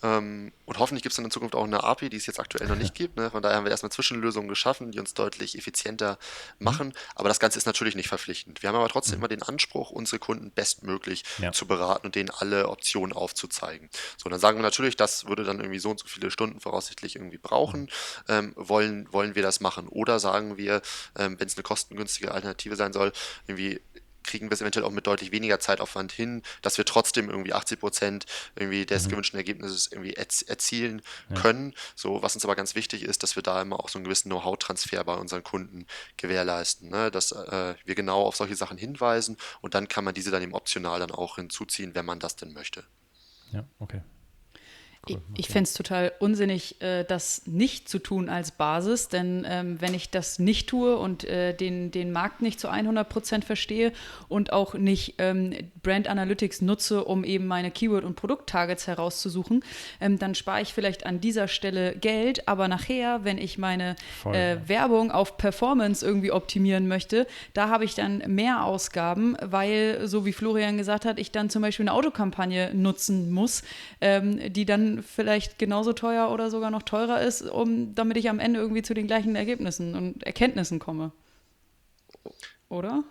[0.03, 2.67] Ähm, und hoffentlich gibt es dann in Zukunft auch eine API, die es jetzt aktuell
[2.67, 3.17] noch nicht gibt.
[3.17, 3.31] Ne?
[3.31, 6.17] Von daher haben wir erstmal Zwischenlösungen geschaffen, die uns deutlich effizienter
[6.59, 6.65] mhm.
[6.65, 6.93] machen.
[7.15, 8.61] Aber das Ganze ist natürlich nicht verpflichtend.
[8.61, 9.21] Wir haben aber trotzdem mhm.
[9.21, 11.51] immer den Anspruch, unsere Kunden bestmöglich ja.
[11.51, 13.89] zu beraten und denen alle Optionen aufzuzeigen.
[14.17, 17.15] So, dann sagen wir natürlich, das würde dann irgendwie so und so viele Stunden voraussichtlich
[17.15, 17.81] irgendwie brauchen.
[17.81, 17.87] Mhm.
[18.27, 19.87] Ähm, wollen, wollen wir das machen?
[19.87, 20.81] Oder sagen wir,
[21.17, 23.11] ähm, wenn es eine kostengünstige Alternative sein soll,
[23.47, 23.81] irgendwie
[24.27, 27.79] kriegen wir es eventuell auch mit deutlich weniger Zeitaufwand hin, dass wir trotzdem irgendwie 80
[27.79, 28.25] Prozent
[28.55, 29.09] irgendwie des mhm.
[29.09, 31.41] gewünschten Ergebnisses irgendwie erzielen ja.
[31.41, 31.73] können.
[31.95, 34.29] So, was uns aber ganz wichtig ist, dass wir da immer auch so einen gewissen
[34.29, 37.09] Know-how-Transfer bei unseren Kunden gewährleisten, ne?
[37.09, 40.53] dass äh, wir genau auf solche Sachen hinweisen und dann kann man diese dann eben
[40.53, 42.83] optional dann auch hinzuziehen, wenn man das denn möchte.
[43.51, 44.01] Ja, okay.
[45.09, 45.33] Cool, okay.
[45.37, 49.93] Ich fände es total unsinnig, äh, das nicht zu tun als Basis, denn ähm, wenn
[49.93, 53.91] ich das nicht tue und äh, den, den Markt nicht zu 100 Prozent verstehe
[54.27, 59.63] und auch nicht ähm, Brand Analytics nutze, um eben meine Keyword- und Produkt-Targets herauszusuchen,
[60.01, 63.95] ähm, dann spare ich vielleicht an dieser Stelle Geld, aber nachher, wenn ich meine
[64.25, 64.57] äh.
[64.65, 70.33] Werbung auf Performance irgendwie optimieren möchte, da habe ich dann mehr Ausgaben, weil, so wie
[70.33, 73.63] Florian gesagt hat, ich dann zum Beispiel eine Autokampagne nutzen muss,
[74.01, 78.39] ähm, die dann vielleicht genauso teuer oder sogar noch teurer ist, um, damit ich am
[78.39, 81.11] Ende irgendwie zu den gleichen Ergebnissen und Erkenntnissen komme.
[82.69, 83.03] Oder?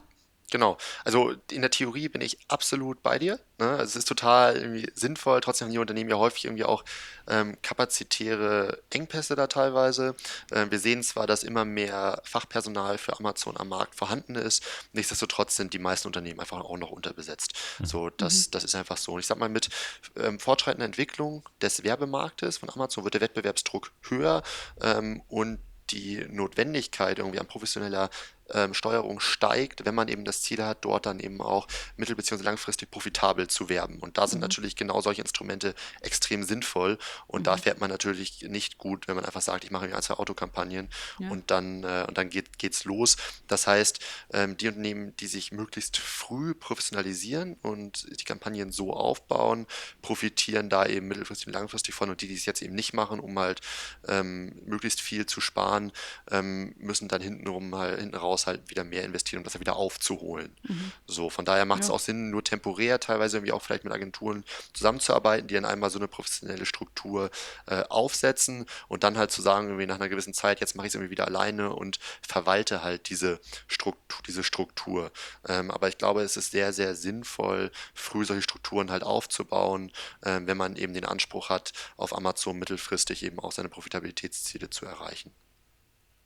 [0.50, 0.78] Genau.
[1.04, 3.40] Also in der Theorie bin ich absolut bei dir.
[3.58, 3.68] Ne?
[3.68, 5.40] Also es ist total sinnvoll.
[5.40, 6.84] Trotzdem haben die Unternehmen ja häufig irgendwie auch
[7.26, 10.14] ähm, kapazitäre Engpässe da teilweise.
[10.52, 14.62] Ähm, wir sehen zwar, dass immer mehr Fachpersonal für Amazon am Markt vorhanden ist.
[14.92, 17.54] Nichtsdestotrotz sind die meisten Unternehmen einfach auch noch unterbesetzt.
[17.80, 17.86] Mhm.
[17.86, 18.50] So, das, mhm.
[18.52, 19.14] das ist einfach so.
[19.14, 19.68] Und ich sag mal, mit
[20.16, 24.44] ähm, fortschreitender Entwicklung des Werbemarktes von Amazon wird der Wettbewerbsdruck höher
[24.80, 25.58] ähm, und
[25.90, 28.10] die Notwendigkeit irgendwie an professioneller
[28.52, 31.66] ähm, Steuerung steigt, wenn man eben das Ziel hat, dort dann eben auch
[31.96, 32.42] mittel- bzw.
[32.42, 33.98] langfristig profitabel zu werben.
[34.00, 34.42] Und da sind mhm.
[34.42, 36.98] natürlich genau solche Instrumente extrem sinnvoll.
[37.26, 37.44] Und mhm.
[37.44, 40.14] da fährt man natürlich nicht gut, wenn man einfach sagt, ich mache mir ein, zwei
[40.14, 40.88] Autokampagnen
[41.18, 41.30] ja.
[41.30, 43.16] und dann, äh, und dann geht, geht's los.
[43.48, 44.00] Das heißt,
[44.32, 49.66] ähm, die Unternehmen, die sich möglichst früh professionalisieren und die Kampagnen so aufbauen,
[50.02, 52.10] profitieren da eben mittelfristig und langfristig von.
[52.10, 53.60] Und die, die es jetzt eben nicht machen, um halt
[54.06, 55.92] ähm, möglichst viel zu sparen,
[56.30, 59.76] ähm, müssen dann hintenrum halt hinten raus daraus halt wieder mehr investieren, um das wieder
[59.76, 60.54] aufzuholen.
[60.64, 60.92] Mhm.
[61.06, 61.94] So, von daher macht es ja.
[61.94, 65.98] auch Sinn, nur temporär teilweise irgendwie auch vielleicht mit Agenturen zusammenzuarbeiten, die dann einmal so
[65.98, 67.30] eine professionelle Struktur
[67.66, 70.90] äh, aufsetzen und dann halt zu sagen, irgendwie nach einer gewissen Zeit, jetzt mache ich
[70.90, 75.10] es irgendwie wieder alleine und verwalte halt diese Struktur, diese Struktur.
[75.48, 79.90] Ähm, aber ich glaube, es ist sehr, sehr sinnvoll, früh solche Strukturen halt aufzubauen,
[80.22, 84.84] äh, wenn man eben den Anspruch hat, auf Amazon mittelfristig eben auch seine Profitabilitätsziele zu
[84.84, 85.32] erreichen.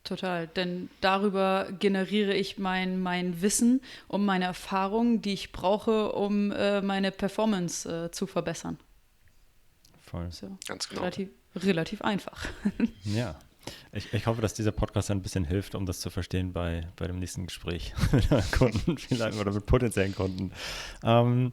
[0.03, 6.51] Total, denn darüber generiere ich mein, mein Wissen und meine Erfahrungen, die ich brauche, um
[6.51, 8.79] äh, meine Performance äh, zu verbessern.
[10.01, 10.31] Voll.
[10.31, 11.01] So, Ganz genau.
[11.01, 12.45] Relativ, relativ einfach.
[13.03, 13.39] Ja.
[13.91, 17.05] Ich, ich, hoffe, dass dieser Podcast ein bisschen hilft, um das zu verstehen bei, bei
[17.05, 20.51] dem nächsten Gespräch mit Kunden vielleicht oder mit potenziellen Kunden.
[21.03, 21.51] Ähm,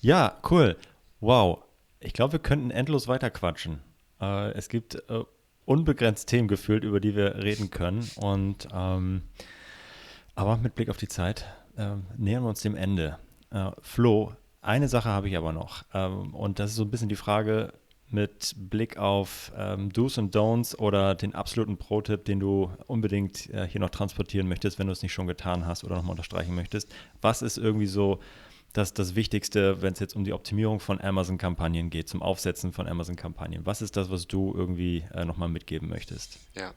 [0.00, 0.78] ja, cool.
[1.20, 1.62] Wow.
[2.00, 3.80] Ich glaube, wir könnten endlos weiterquatschen.
[4.18, 5.24] Äh, es gibt äh,
[5.64, 8.08] unbegrenzt Themen gefühlt, über die wir reden können.
[8.16, 9.22] Und ähm,
[10.34, 11.46] aber mit Blick auf die Zeit
[11.76, 13.18] äh, nähern wir uns dem Ende.
[13.50, 15.84] Äh, Flo, eine Sache habe ich aber noch.
[15.92, 17.72] Ähm, und das ist so ein bisschen die Frage
[18.08, 23.66] mit Blick auf ähm, Do's und Don'ts oder den absoluten Pro-Tipp, den du unbedingt äh,
[23.66, 26.92] hier noch transportieren möchtest, wenn du es nicht schon getan hast oder nochmal unterstreichen möchtest.
[27.22, 28.20] Was ist irgendwie so
[28.72, 32.88] das, das Wichtigste, wenn es jetzt um die Optimierung von Amazon-Kampagnen geht, zum Aufsetzen von
[32.88, 33.66] Amazon-Kampagnen?
[33.66, 36.38] Was ist das, was du irgendwie äh, nochmal mitgeben möchtest?
[36.54, 36.72] Ja,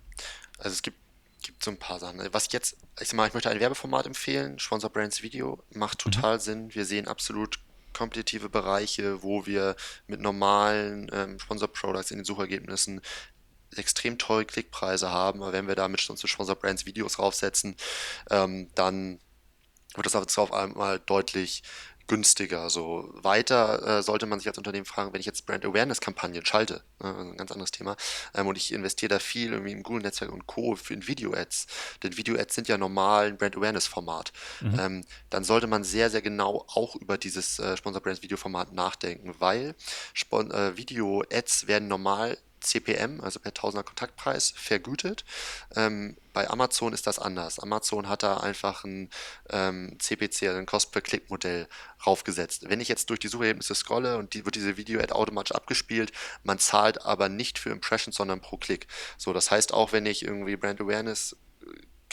[0.58, 0.98] also es gibt,
[1.42, 2.22] gibt so ein paar Sachen.
[2.32, 4.60] Was ich jetzt, ich sag mal, ich möchte ein Werbeformat empfehlen.
[4.60, 6.12] Sponsor Brands Video macht mhm.
[6.12, 6.42] total mhm.
[6.42, 6.76] Sinn.
[6.76, 7.60] Wir sehen absolut
[7.94, 9.76] kompetitive Bereiche, wo wir
[10.08, 13.00] mit normalen ähm, Sponsor Products in den Suchergebnissen
[13.78, 15.42] extrem tolle Klickpreise haben.
[15.42, 17.76] Aber wenn wir da mit unseren Sponsor Brands Videos draufsetzen,
[18.30, 19.20] ähm, dann
[19.98, 21.64] wird das auf einmal deutlich
[22.08, 22.70] günstiger.
[22.70, 26.46] So weiter äh, sollte man sich als Unternehmen fragen, wenn ich jetzt Brand Awareness Kampagnen
[26.46, 27.96] schalte, äh, ein ganz anderes Thema,
[28.34, 30.76] ähm, und ich investiere da viel irgendwie im Google Netzwerk und Co.
[30.76, 31.68] für in Video Ads,
[32.04, 34.32] denn Video Ads sind ja normal ein Brand Awareness Format,
[34.62, 34.80] mhm.
[34.80, 38.72] ähm, dann sollte man sehr sehr genau auch über dieses äh, Sponsor Brands Video Format
[38.72, 39.76] nachdenken, weil
[40.14, 45.24] Spon äh, Video Ads werden normal CPM, also per Tausender Kontaktpreis, vergütet.
[45.76, 47.60] Ähm, bei Amazon ist das anders.
[47.60, 49.10] Amazon hat da einfach ein
[49.50, 51.68] ähm, CPC, also ein Cost-per-Click-Modell
[52.06, 52.70] raufgesetzt.
[52.70, 56.12] Wenn ich jetzt durch die Suchergebnisse scrolle und die, wird diese Video-Ad automatisch abgespielt,
[56.44, 58.88] man zahlt aber nicht für Impressions, sondern pro Klick.
[59.18, 61.38] So, das heißt auch, wenn ich irgendwie Brand Awareness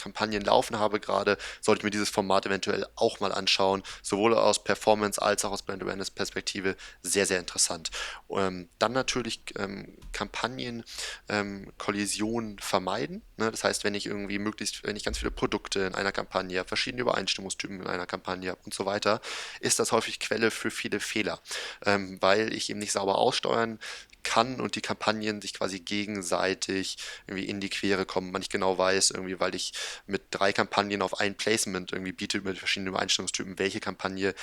[0.03, 3.83] Kampagnen laufen habe gerade, sollte ich mir dieses Format eventuell auch mal anschauen.
[4.01, 7.89] Sowohl aus Performance als auch aus Brand Awareness Perspektive sehr, sehr interessant.
[8.29, 10.83] Ähm, dann natürlich ähm, Kampagnen,
[11.29, 13.21] ähm, Kollisionen vermeiden.
[13.37, 13.49] Ne?
[13.49, 16.67] Das heißt, wenn ich irgendwie möglichst, wenn ich ganz viele Produkte in einer Kampagne habe,
[16.67, 19.21] verschiedene Übereinstimmungstypen in einer Kampagne habe und so weiter,
[19.61, 21.39] ist das häufig Quelle für viele Fehler,
[21.85, 23.79] ähm, weil ich eben nicht sauber aussteuern
[24.23, 26.97] kann und die Kampagnen sich quasi gegenseitig
[27.27, 28.31] irgendwie in die Quere kommen.
[28.31, 29.73] Man nicht genau weiß, irgendwie, weil ich
[30.07, 34.33] mit drei Kampagnen auf ein Placement irgendwie biete über verschiedene Übereinstellungstypen, welche Kampagne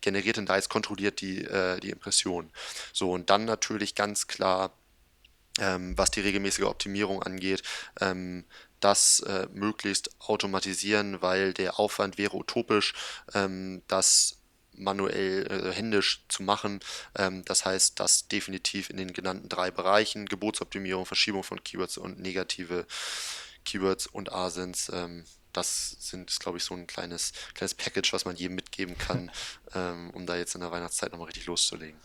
[0.00, 2.50] generiert denn da jetzt kontrolliert die, äh, die Impression.
[2.92, 4.76] So, und dann natürlich ganz klar,
[5.60, 7.62] ähm, was die regelmäßige Optimierung angeht,
[8.00, 8.44] ähm,
[8.80, 12.94] das äh, möglichst automatisieren, weil der Aufwand wäre utopisch,
[13.32, 14.41] ähm, das
[14.74, 16.80] manuell äh, händisch zu machen.
[17.16, 22.20] Ähm, das heißt, das definitiv in den genannten drei Bereichen, Gebotsoptimierung, Verschiebung von Keywords und
[22.20, 22.86] negative
[23.64, 28.36] Keywords und Asins, ähm, das sind, glaube ich, so ein kleines, kleines Package, was man
[28.36, 29.30] jedem mitgeben kann,
[29.74, 32.00] ähm, um da jetzt in der Weihnachtszeit nochmal richtig loszulegen.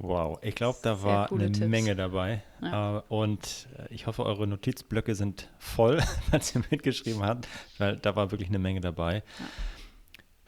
[0.00, 1.66] Wow, ich glaube, da war eine Tipps.
[1.66, 2.44] Menge dabei.
[2.62, 2.98] Ja.
[2.98, 8.14] Äh, und äh, ich hoffe, eure Notizblöcke sind voll, als ihr mitgeschrieben habt, weil da
[8.14, 9.24] war wirklich eine Menge dabei.
[9.38, 9.46] Ja.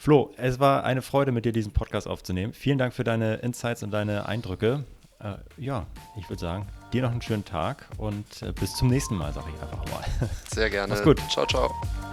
[0.02, 2.54] Flo, es war eine Freude, mit dir diesen Podcast aufzunehmen.
[2.54, 4.84] Vielen Dank für deine Insights und deine Eindrücke.
[5.18, 5.84] Äh, ja,
[6.16, 9.48] ich würde sagen, dir noch einen schönen Tag und äh, bis zum nächsten Mal, sage
[9.54, 10.02] ich einfach mal.
[10.54, 10.94] Sehr gerne.
[10.94, 11.20] Mach's gut.
[11.28, 11.70] Ciao, ciao.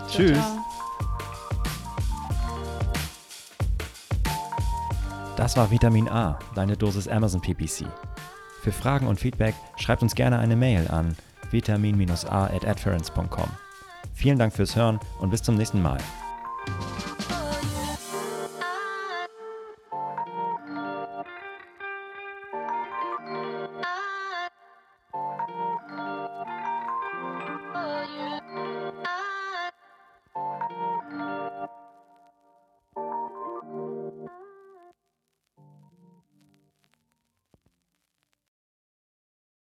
[0.09, 0.37] Tschüss.
[0.37, 0.65] Ciao,
[5.37, 7.85] Das war Vitamin A, deine Dosis Amazon PPC.
[8.63, 11.15] Für Fragen und Feedback schreibt uns gerne eine Mail an
[11.51, 12.85] vitamin-a at
[14.13, 15.99] Vielen Dank fürs Hören und bis zum nächsten Mal.